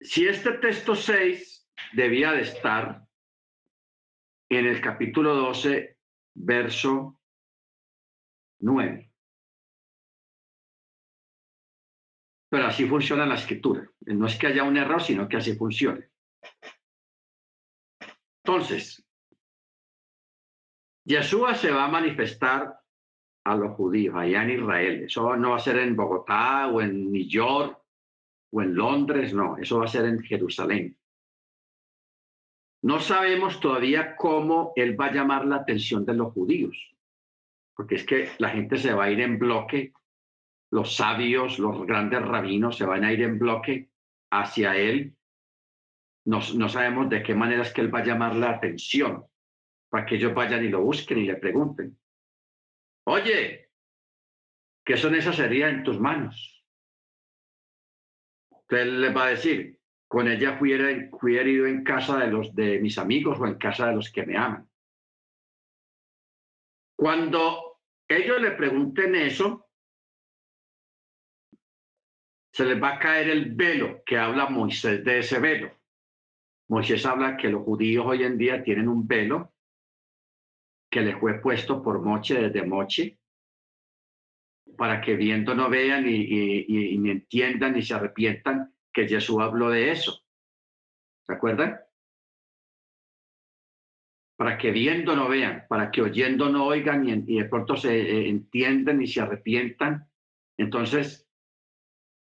[0.00, 3.06] Si este texto 6 debía de estar
[4.50, 5.96] en el capítulo 12,
[6.34, 7.20] verso
[8.60, 9.09] nueve.
[12.50, 13.88] Pero así funciona la escritura.
[14.00, 16.04] No es que haya un error, sino que así funciona.
[18.44, 19.02] Entonces,
[21.04, 22.80] Yeshua se va a manifestar
[23.44, 25.04] a los judíos allá en Israel.
[25.04, 27.80] Eso no va a ser en Bogotá o en New York
[28.52, 30.96] o en Londres, no, eso va a ser en Jerusalén.
[32.82, 36.96] No sabemos todavía cómo él va a llamar la atención de los judíos,
[37.76, 39.92] porque es que la gente se va a ir en bloque,
[40.70, 43.90] los sabios, los grandes rabinos se van a ir en bloque
[44.30, 45.16] hacia él.
[46.24, 49.24] No, sabemos de qué manera es que él va a llamar la atención
[49.88, 51.98] para que ellos vayan y lo busquen y le pregunten.
[53.06, 53.70] Oye,
[54.84, 56.64] ¿qué son esas heridas en tus manos?
[58.68, 60.76] Él les va a decir, con ella fui,
[61.18, 64.24] fui herido en casa de los de mis amigos o en casa de los que
[64.24, 64.68] me aman.
[66.96, 69.69] Cuando ellos le pregunten eso,
[72.60, 75.70] se les va a caer el velo que habla Moisés de ese velo.
[76.68, 79.54] Moisés habla que los judíos hoy en día tienen un velo
[80.90, 83.18] que le fue puesto por Moche desde Moche,
[84.76, 89.92] para que viendo no vean y, ni entiendan ni se arrepientan que Jesús habló de
[89.92, 90.22] eso.
[91.26, 91.80] ¿Se acuerdan?
[94.36, 98.28] Para que viendo no vean, para que oyendo no oigan y, de pronto se eh,
[98.28, 100.10] entiendan y se arrepientan.
[100.58, 101.29] Entonces,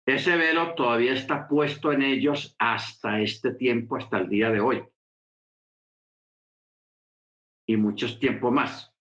[0.08, 4.84] ese velo todavía está puesto en ellos hasta este tiempo, hasta el día de hoy
[7.68, 8.93] y muchos tiempo más.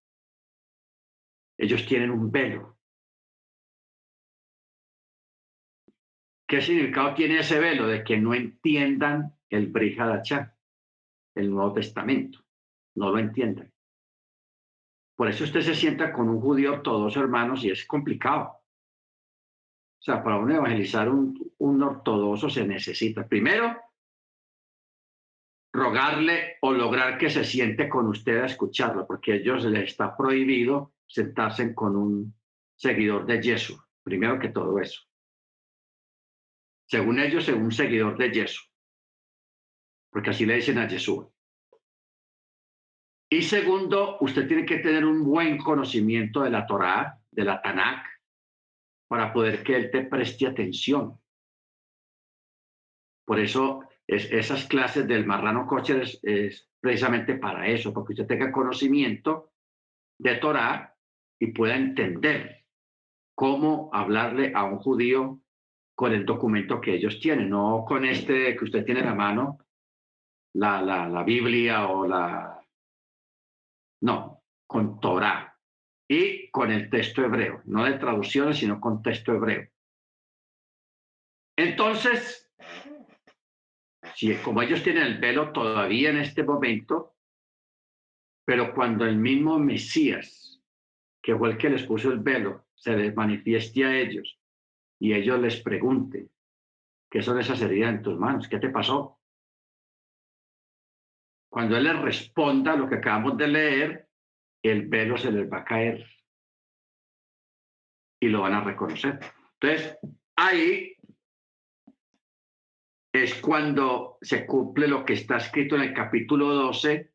[1.57, 2.77] Ellos tienen un velo.
[6.49, 7.87] ¿Qué significado tiene ese velo?
[7.87, 10.57] De que no entiendan el Brihadachá,
[11.35, 12.45] el Nuevo Testamento.
[12.97, 13.73] No lo entiendan.
[15.17, 18.66] Por eso usted se sienta con un judío ortodoxo, hermanos, y es complicado.
[19.99, 23.76] O sea, para uno evangelizar un, un ortodoxo se necesita, primero,
[25.72, 30.16] rogarle o lograr que se siente con usted a escucharlo, porque a ellos les está
[30.16, 32.34] prohibido sentarse con un
[32.74, 33.78] seguidor de Jesús.
[34.03, 35.03] Primero que todo eso.
[36.88, 38.70] Según ellos, según un seguidor de Jesús.
[40.11, 41.26] Porque así le dicen a Jesús.
[43.28, 48.07] Y segundo, usted tiene que tener un buen conocimiento de la Torá, de la Tanakh,
[49.09, 51.19] para poder que él te preste atención.
[53.25, 59.53] Por eso esas clases del marrano coche es, precisamente para eso, porque usted tenga conocimiento
[60.19, 60.95] de Torah
[61.41, 62.65] y pueda entender
[63.35, 65.41] cómo hablarle a un judío
[65.97, 69.59] con el documento que ellos tienen, no con este que usted tiene en la mano,
[70.55, 72.61] la, la, la Biblia o la...
[74.03, 75.45] No, con Torah
[76.09, 79.69] y con el texto hebreo, no de traducciones, sino con texto hebreo.
[81.57, 82.53] Entonces,
[84.15, 87.15] si como ellos tienen el velo todavía en este momento,
[88.45, 90.63] pero cuando el mismo Mesías,
[91.23, 94.39] que fue el que les puso el velo, se les manifieste a ellos
[95.01, 96.31] y ellos les pregunten,
[97.11, 98.49] ¿qué son esas heridas en tus manos?
[98.49, 99.19] ¿Qué te pasó?
[101.51, 104.06] Cuando Él les responda lo que acabamos de leer,
[104.68, 106.06] el velo se les va a caer
[108.20, 109.18] y lo van a reconocer.
[109.60, 109.98] Entonces,
[110.36, 110.97] ahí
[113.12, 117.12] es cuando se cumple lo que está escrito en el capítulo 12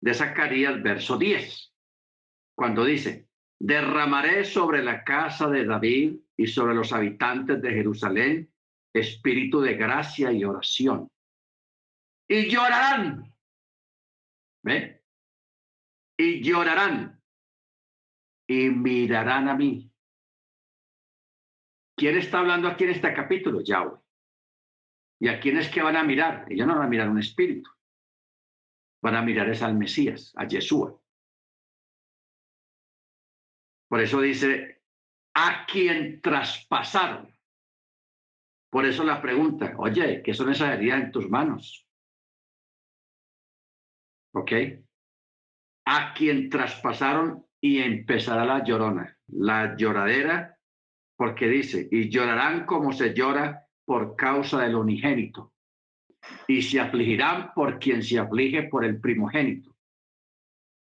[0.00, 1.74] de Zacarías, verso 10,
[2.54, 3.28] cuando dice,
[3.58, 8.52] derramaré sobre la casa de David y sobre los habitantes de Jerusalén
[8.92, 11.10] espíritu de gracia y oración.
[12.28, 13.34] Y llorarán.
[14.62, 15.01] ¿Ve?
[16.22, 17.20] Y llorarán.
[18.46, 19.90] Y mirarán a mí.
[21.96, 23.60] ¿Quién está hablando aquí en este capítulo?
[23.60, 23.98] Yahweh.
[25.18, 26.46] ¿Y a quién es que van a mirar?
[26.48, 27.68] Ellos no van a mirar un espíritu.
[29.02, 30.96] Van a mirar es al Mesías, a Yeshua.
[33.88, 34.80] Por eso dice,
[35.34, 37.36] a quien traspasaron.
[38.70, 41.84] Por eso la pregunta, oye, ¿qué son esas heridas en tus manos?
[44.34, 44.52] ¿Ok?
[45.84, 50.56] A quien traspasaron y empezará la llorona, la lloradera,
[51.16, 55.52] porque dice, y llorarán como se llora por causa del unigénito,
[56.46, 59.76] y se afligirán por quien se aflige por el primogénito.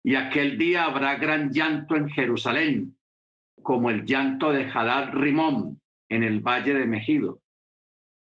[0.04, 2.98] Y aquel día habrá gran llanto en Jerusalén,
[3.62, 5.80] como el llanto de Hadad Rimón
[6.10, 7.42] en el valle de Mejido.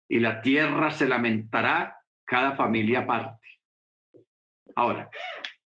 [0.09, 3.47] Y la tierra se lamentará cada familia aparte.
[4.75, 5.09] Ahora,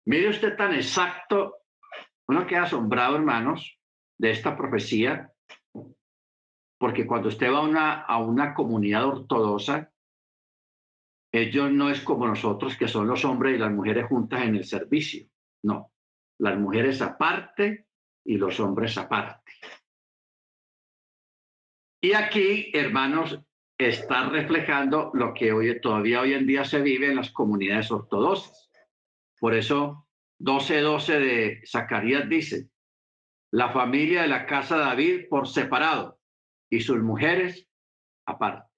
[0.07, 1.57] mire usted tan exacto,
[2.29, 3.79] uno queda asombrado, hermanos,
[4.19, 5.33] de esta profecía,
[6.79, 9.91] porque cuando usted va a una, a una comunidad ortodoxa,
[11.33, 14.65] ellos no es como nosotros, que son los hombres y las mujeres juntas en el
[14.65, 15.27] servicio.
[15.65, 15.93] No,
[16.39, 17.87] las mujeres aparte
[18.25, 19.53] y los hombres aparte.
[22.01, 23.41] Y aquí, hermanos,
[23.79, 28.64] está reflejando lo que hoy, todavía hoy en día se vive en las comunidades ortodoxas.
[29.45, 30.09] Por eso,
[30.41, 32.71] 12.12 de Zacarías dice,
[33.51, 36.19] la familia de la casa de David por separado
[36.71, 37.69] y sus mujeres
[38.25, 38.73] aparte.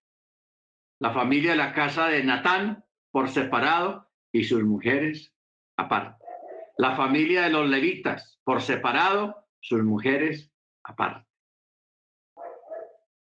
[0.99, 5.33] La familia de la casa de Natán por separado y sus mujeres
[5.77, 6.25] aparte.
[6.79, 10.51] La familia de los levitas por separado, sus mujeres
[10.83, 11.29] aparte.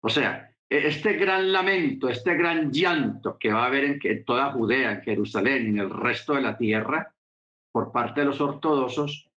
[0.00, 4.50] O sea, e-, este gran lamento, este gran llanto que va a haber en, toda
[4.50, 7.14] Judea, en Jerusalén y en el resto de la tierra
[7.78, 9.30] por parte de los ortodoxos,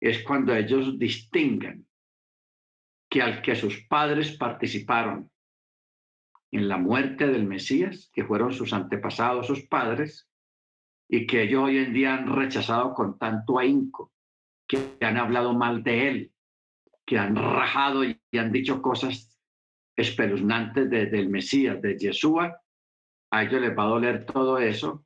[0.00, 1.84] es cuando ellos distinguen
[3.10, 5.28] que al que sus padres participaron
[6.52, 10.30] en la muerte del Mesías, que fueron sus antepasados, sus padres,
[11.08, 14.12] y que ellos hoy en día han rechazado con tanto ahínco,
[14.68, 16.32] que han hablado mal de él,
[17.04, 19.36] que han rajado y han dicho cosas
[19.96, 22.62] espeluznantes del Mesías, de Yeshua,
[23.32, 25.04] a ellos les va a doler todo eso.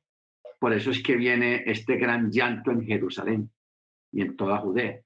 [0.63, 3.51] Por eso es que viene este gran llanto en Jerusalén
[4.13, 5.01] y en toda Judea.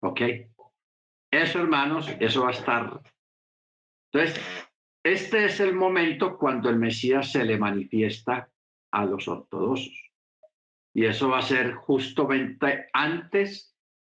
[0.00, 0.22] ¿Ok?
[1.30, 3.02] Eso, hermanos, eso va a estar.
[4.10, 4.42] Entonces,
[5.04, 8.50] este es el momento cuando el Mesías se le manifiesta
[8.90, 10.12] a los ortodoxos.
[10.94, 13.76] Y eso va a ser justamente antes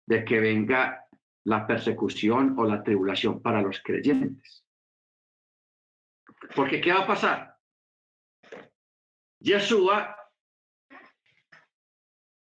[0.07, 1.07] de que venga
[1.45, 4.67] la persecución o la tribulación para los creyentes.
[6.55, 7.58] Porque ¿qué va a pasar?
[9.41, 10.17] Yeshua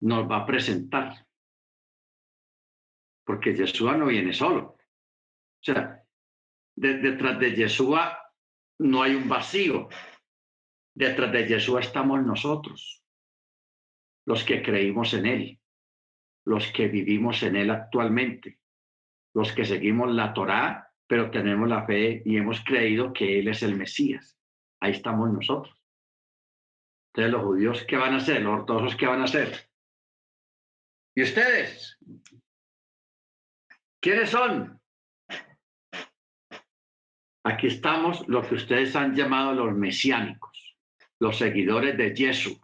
[0.01, 1.27] nos va a presentar.
[3.25, 4.77] Porque Yeshua no viene solo.
[4.77, 6.05] O sea,
[6.77, 8.19] detrás de Yeshua
[8.81, 9.89] no hay un vacío.
[10.95, 13.03] Detrás de Yeshua estamos nosotros,
[14.27, 15.61] los que creímos en Él,
[16.45, 18.61] los que vivimos en Él actualmente
[19.35, 23.63] los que seguimos la Torá, pero tenemos la fe y hemos creído que Él es
[23.63, 24.39] el Mesías.
[24.81, 25.77] Ahí estamos nosotros.
[27.15, 28.43] Entonces, los judíos, ¿qué van a hacer?
[28.43, 29.71] Los ortodoxos, ¿qué van a hacer?
[31.15, 31.97] ¿Y ustedes?
[34.01, 34.81] ¿Quiénes son?
[37.45, 40.77] Aquí estamos lo que ustedes han llamado los mesiánicos,
[41.21, 42.59] los seguidores de Jesús,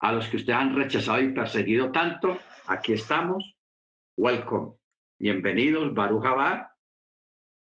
[0.00, 2.38] a los que ustedes han rechazado y perseguido tanto.
[2.66, 3.56] Aquí estamos.
[4.18, 4.74] Welcome.
[5.18, 6.26] Bienvenidos, Baruch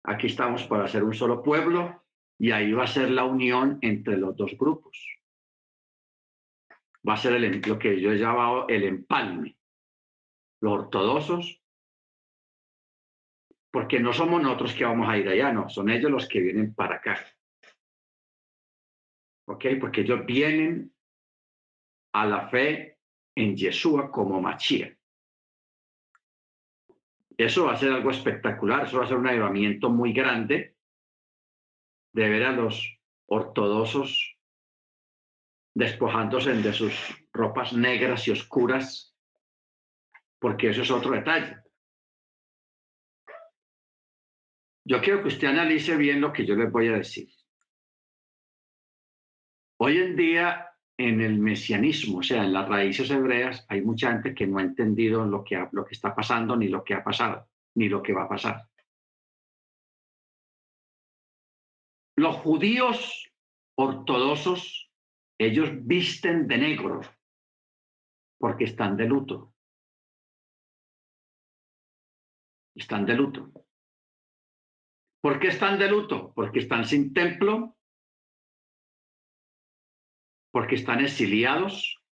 [0.03, 2.03] Aquí estamos para hacer un solo pueblo
[2.37, 5.22] y ahí va a ser la unión entre los dos grupos.
[7.07, 9.57] Va a ser el, lo que yo he llamado el empalme.
[10.61, 11.61] Los ortodoxos,
[13.71, 16.73] porque no somos nosotros que vamos a ir allá, no, son ellos los que vienen
[16.73, 17.19] para acá.
[19.47, 19.65] ¿Ok?
[19.81, 20.93] Porque ellos vienen
[22.13, 22.99] a la fe
[23.35, 24.95] en Yeshua como Machía.
[27.35, 30.75] Eso va a ser algo espectacular, eso va a ser un ayudamiento muy grande
[32.13, 34.32] de ver a los ortodoxos
[35.75, 36.93] despojándose de sus
[37.31, 39.15] ropas negras y oscuras,
[40.39, 41.57] porque eso es otro detalle.
[44.85, 47.29] Yo quiero que usted analice bien lo que yo les voy a decir.
[49.79, 54.35] Hoy en día en el mesianismo, o sea, en las raíces hebreas, hay mucha gente
[54.35, 57.49] que no ha entendido lo que, lo que está pasando, ni lo que ha pasado,
[57.75, 58.69] ni lo que va a pasar.
[62.15, 63.31] Los judíos
[63.75, 64.82] ortodoxos,
[65.45, 67.01] ellos visten de negro
[68.39, 69.53] porque están de luto.
[72.75, 73.51] Están de luto.
[75.21, 76.33] ¿Por qué están de luto?
[76.33, 77.77] Porque están sin templo,
[80.51, 82.03] porque están exiliados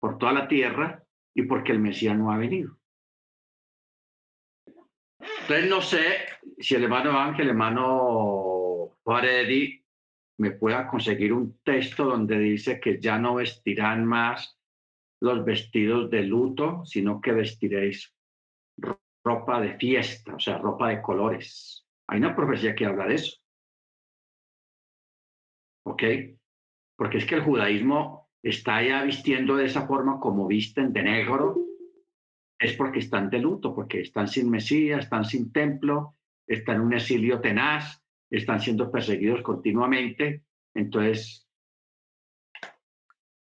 [0.00, 1.04] por toda la tierra
[1.34, 2.78] y porque el Mesías no ha venido.
[5.18, 6.26] Entonces no sé
[6.58, 9.85] si el hermano Ángel, el hermano Faredi,
[10.38, 14.58] me pueda conseguir un texto donde dice que ya no vestirán más
[15.20, 18.14] los vestidos de luto, sino que vestiréis
[19.24, 21.86] ropa de fiesta, o sea, ropa de colores.
[22.08, 23.36] Hay una profecía que habla de eso.
[25.86, 26.02] ¿Ok?
[26.96, 31.56] porque es que el judaísmo está ya vistiendo de esa forma como visten de negro,
[32.58, 36.94] es porque están de luto, porque están sin Mesías, están sin templo, están en un
[36.94, 40.44] exilio tenaz, están siendo perseguidos continuamente.
[40.74, 41.46] Entonces,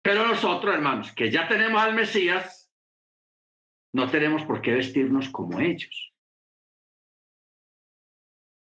[0.03, 2.73] pero nosotros, hermanos, que ya tenemos al Mesías,
[3.93, 6.15] no tenemos por qué vestirnos como ellos.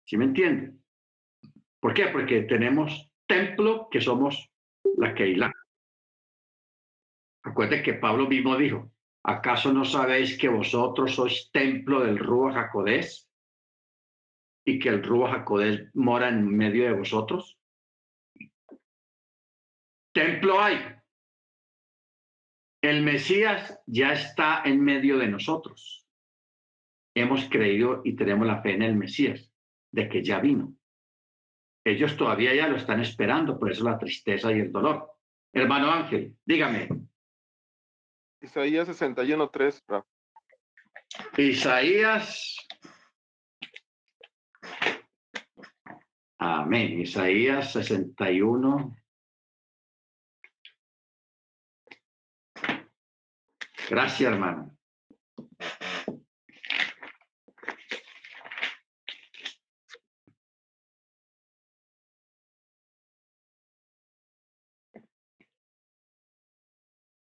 [0.06, 0.82] ¿Sí me entienden?
[1.78, 2.08] ¿Por qué?
[2.08, 4.50] Porque tenemos templo que somos
[4.96, 5.52] la Keilah.
[7.44, 8.92] Acuérdense que Pablo mismo dijo,
[9.22, 13.29] ¿acaso no sabéis que vosotros sois templo del Rúa Jacodés
[14.64, 17.58] y que el Rúa Jacodés mora en medio de vosotros?
[20.12, 20.78] Templo hay.
[22.82, 26.06] El Mesías ya está en medio de nosotros.
[27.14, 29.52] Hemos creído y tenemos la fe en el Mesías,
[29.92, 30.74] de que ya vino.
[31.84, 35.10] Ellos todavía ya lo están esperando, por eso la tristeza y el dolor.
[35.52, 36.88] Hermano Ángel, dígame.
[38.40, 40.04] Isaías 61.3.
[41.36, 42.56] Isaías.
[46.42, 46.98] Amén.
[47.00, 48.96] Isaías 61.
[53.90, 54.74] Gracias, hermano.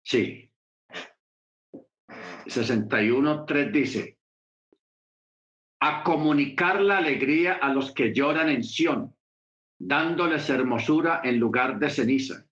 [0.04, 0.50] Sí.
[2.46, 4.20] 61.3 dice,
[5.86, 9.14] a comunicar la alegría a los que lloran en Sión,
[9.78, 12.46] dándoles hermosura en lugar de ceniza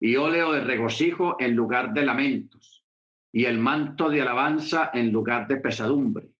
[0.00, 2.82] y óleo de regocijo en lugar de lamentos
[3.30, 6.30] y el manto de alabanza en lugar de pesadumbre,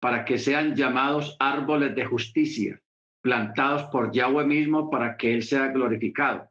[0.00, 2.80] para que sean llamados árboles de justicia,
[3.20, 6.50] plantados por Yahweh mismo para que Él sea glorificado.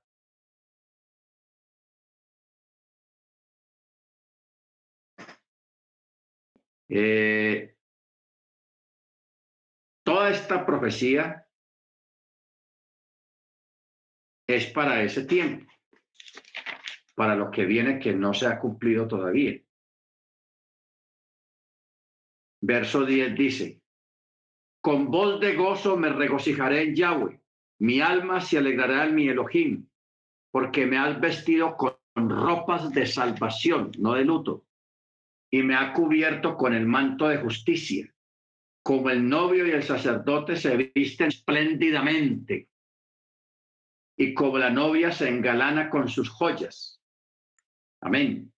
[6.90, 7.75] Eh,
[10.06, 11.48] toda esta profecía
[14.48, 15.65] es para ese tiempo,
[17.15, 19.60] para lo que viene que no se ha cumplido todavía.
[22.61, 23.82] Verso 10 dice,
[24.82, 27.41] con voz de gozo me regocijaré en Yahweh,
[27.80, 29.90] mi alma se alegrará en mi Elohim,
[30.52, 34.65] porque me has vestido con ropas de salvación, no de luto
[35.52, 38.14] y me ha cubierto con el manto de justicia,
[38.86, 42.70] como el novio y el sacerdote se visten espléndidamente,
[44.16, 47.02] y como la novia se engalana con sus joyas.
[47.99, 48.53] Amén.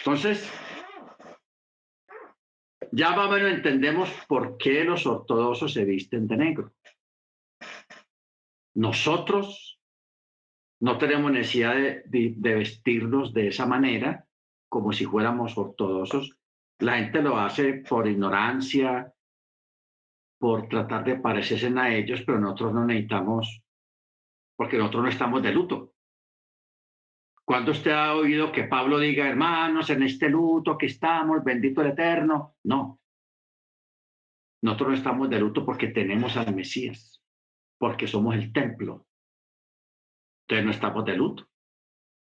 [0.00, 0.52] Entonces,
[2.92, 6.74] ya más o entendemos por qué los ortodoxos se visten de negro.
[8.74, 9.80] Nosotros
[10.78, 14.26] no tenemos necesidad de, de vestirnos de esa manera
[14.68, 16.36] como si fuéramos ortodoxos.
[16.82, 19.14] La gente lo hace por ignorancia,
[20.36, 23.62] por tratar de parecerse a ellos, pero nosotros no necesitamos,
[24.56, 25.94] porque nosotros no estamos de luto.
[27.44, 31.92] ¿Cuándo usted ha oído que Pablo diga, hermanos, en este luto que estamos, bendito el
[31.92, 32.56] Eterno?
[32.64, 33.00] No.
[34.64, 37.22] Nosotros no estamos de luto porque tenemos al Mesías,
[37.78, 39.06] porque somos el templo.
[40.48, 41.48] Entonces no estamos de luto.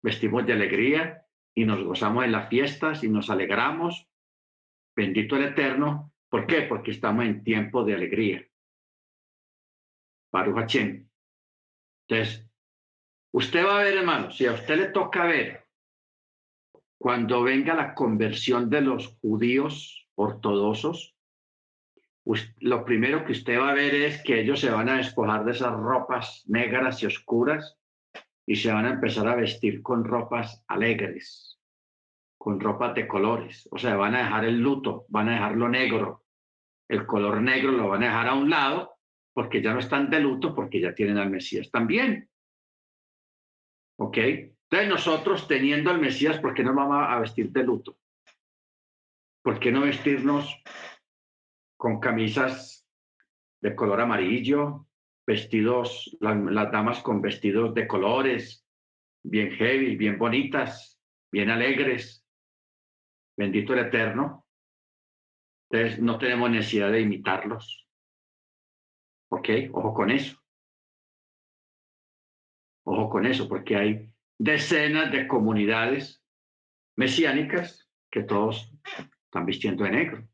[0.03, 1.25] Vestimos de alegría
[1.55, 4.07] y nos gozamos en las fiestas y nos alegramos.
[4.95, 6.13] Bendito el Eterno.
[6.29, 6.63] ¿Por qué?
[6.63, 8.45] Porque estamos en tiempo de alegría.
[10.31, 11.09] Baruch Hashem.
[12.07, 12.49] Entonces,
[13.33, 15.67] usted va a ver, hermano, si a usted le toca ver
[16.97, 21.15] cuando venga la conversión de los judíos ortodoxos,
[22.59, 25.51] lo primero que usted va a ver es que ellos se van a despojar de
[25.51, 27.77] esas ropas negras y oscuras
[28.45, 31.50] y se van a empezar a vestir con ropas alegres,
[32.41, 33.69] con ropas de colores.
[33.71, 36.25] O sea, van a dejar el luto, van a dejar lo negro.
[36.89, 38.97] El color negro lo van a dejar a un lado
[39.31, 42.27] porque ya no están de luto, porque ya tienen al Mesías también.
[43.99, 44.17] ¿Ok?
[44.17, 47.95] Entonces nosotros teniendo al Mesías, ¿por qué no vamos a vestir de luto?
[49.43, 50.63] ¿Por qué no vestirnos
[51.77, 52.89] con camisas
[53.61, 54.87] de color amarillo,
[55.27, 58.65] vestidos, las, damas con vestidos de colores,
[59.21, 60.99] bien heavy, bien bonitas,
[61.31, 62.20] bien alegres.
[63.41, 64.45] Bendito el Eterno.
[65.71, 67.89] Entonces no tenemos necesidad de imitarlos.
[69.31, 69.49] ¿Ok?
[69.71, 70.39] Ojo con eso.
[72.85, 76.23] Ojo con eso, porque hay decenas de comunidades
[76.95, 78.71] mesiánicas que todos
[79.25, 80.27] están vistiendo de negro.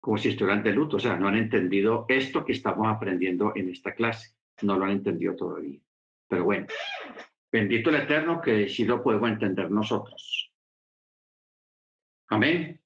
[0.00, 3.68] como si estuvieran de luto, o sea, no han entendido esto que estamos aprendiendo en
[3.68, 5.80] esta clase, no lo han entendido todavía.
[6.28, 6.66] Pero bueno,
[7.50, 10.52] bendito el Eterno que sí lo podemos entender nosotros.
[12.28, 12.80] Amén.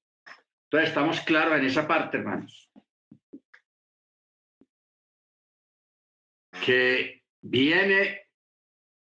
[0.65, 2.71] Entonces estamos claros en esa parte, hermanos.
[6.65, 8.29] Que viene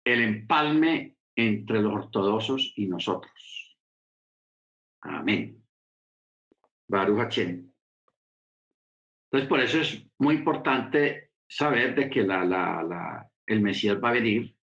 [0.05, 3.77] el empalme entre los ortodoxos y nosotros.
[5.03, 5.63] Amén.
[6.89, 7.73] Baruch Hashem.
[9.25, 14.15] Entonces, por eso es muy importante saber de que la, la, el Mesías va a
[14.15, 14.57] venir.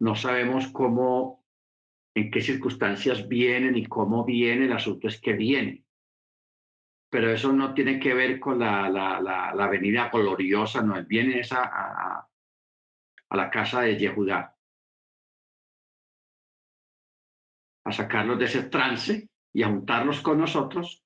[0.00, 1.44] No sabemos cómo,
[2.14, 5.84] en qué circunstancias viene ni cómo viene, el asunto es que viene.
[7.10, 11.06] Pero eso no tiene que ver con la, la, la, la venida gloriosa, no, él
[11.06, 12.28] viene esa, a,
[13.28, 14.56] a la casa de Yehudá,
[17.84, 21.04] a sacarlos de ese trance y a juntarlos con nosotros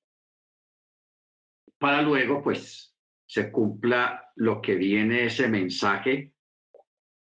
[1.79, 2.95] para luego, pues,
[3.25, 6.33] se cumpla lo que viene ese mensaje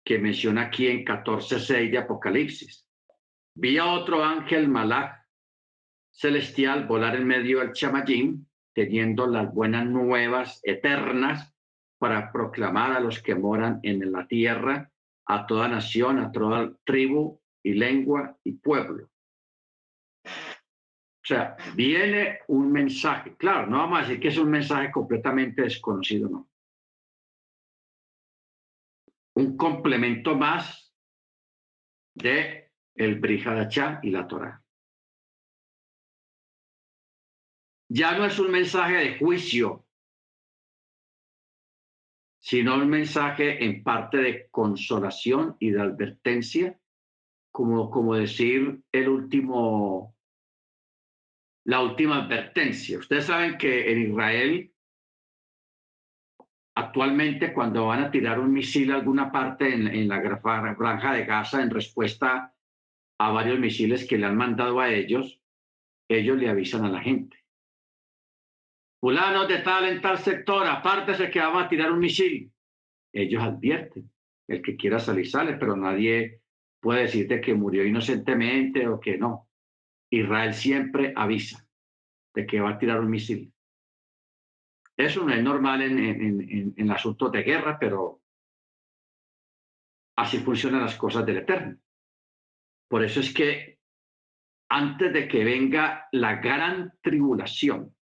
[0.04, 2.88] que menciona aquí en 14.6 de Apocalipsis.
[3.56, 5.24] Vi a otro ángel malach
[6.12, 11.54] celestial volar en medio del chamayim, teniendo las buenas nuevas eternas
[11.98, 14.92] para proclamar a los que moran en la tierra,
[15.26, 19.10] a toda nación, a toda tribu y lengua y pueblo.
[20.26, 23.36] O sea, viene un mensaje.
[23.38, 26.50] Claro, no vamos a decir que es un mensaje completamente desconocido, no.
[29.36, 30.94] Un complemento más
[32.16, 34.64] de el Brihadachá y la Torah.
[37.90, 39.86] Ya no es un mensaje de juicio,
[42.40, 46.80] sino un mensaje en parte de consolación y de advertencia,
[47.52, 50.14] como, como decir el último
[51.66, 53.00] la última advertencia.
[53.00, 54.73] Ustedes saben que en Israel,
[56.76, 61.62] actualmente cuando van a tirar un misil a alguna parte en, la granja de Gaza
[61.62, 62.54] en respuesta
[63.20, 65.40] a varios misiles que le han mandado a ellos,
[66.10, 67.38] ellos le avisan a la gente.
[69.00, 72.52] Fulano de tal en tal sector, apártese que vamos a tirar un misil.
[73.14, 74.10] Ellos advierten.
[74.48, 76.42] El que quiera salir sale, pero nadie
[76.82, 79.50] puede decirte que murió inocentemente o que no.
[80.10, 81.66] Israel siempre avisa
[82.34, 83.53] de que va a tirar un misil.
[84.98, 88.22] Eso no es normal en, en, en, asuntos de guerra, pero
[90.18, 91.78] así funcionan las cosas del Eterno.
[92.88, 93.80] Por eso es que
[94.70, 97.96] antes de que venga la gran tribulación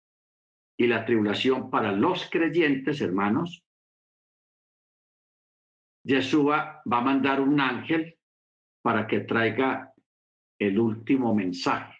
[0.76, 3.64] y la tribulación para los creyentes, hermanos,
[6.02, 8.18] Yeshua va a mandar un ángel
[8.82, 9.92] para que traiga
[10.58, 11.98] el último mensaje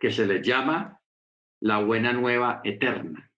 [0.00, 0.98] que se le llama
[1.60, 3.29] la buena nueva eterna.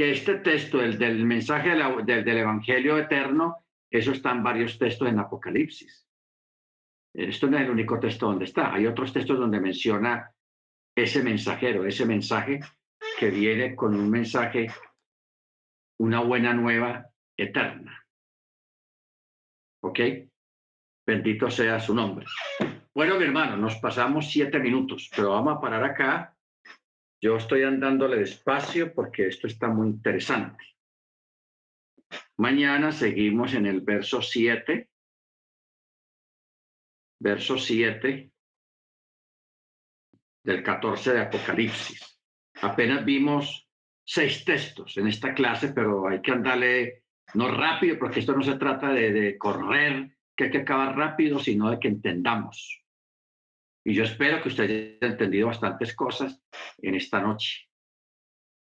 [0.00, 5.18] Que este texto, el del mensaje del, Evangelio eterno, eso está en varios textos en
[5.18, 6.08] Apocalipsis.
[7.12, 8.72] Esto no es el único texto donde está.
[8.72, 10.32] Hay otros textos donde menciona
[10.96, 12.60] ese mensajero, ese mensaje
[13.18, 14.68] que viene con un mensaje,
[15.98, 17.06] una buena nueva
[17.36, 18.02] eterna.
[19.82, 20.00] ¿Ok?
[21.06, 22.24] Bendito sea su nombre.
[22.94, 26.34] Bueno, mi hermano, nos pasamos siete minutos, pero vamos a parar acá.
[27.22, 30.64] Yo estoy andándole despacio porque esto está muy interesante.
[32.38, 34.88] Mañana seguimos en el verso 7.
[37.22, 38.32] Verso 7
[40.42, 42.18] del 14 de Apocalipsis.
[42.62, 43.68] Apenas vimos
[44.02, 48.56] seis textos en esta clase, pero hay que andarle no rápido, porque esto no se
[48.56, 52.79] trata de, de correr, que hay que acabar rápido, sino de que entendamos.
[53.84, 56.42] Y yo espero que usted haya entendido bastantes cosas
[56.78, 57.68] en esta noche.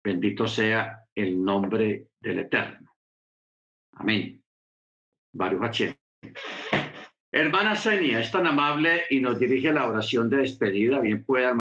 [0.04, 2.96] Bendito sea el nombre del Eterno.
[3.94, 4.44] Amén.
[5.34, 5.96] Baruch
[7.34, 11.00] Hermana Senia es tan amable y nos dirige la oración de despedida.
[11.00, 11.50] Bien pueda.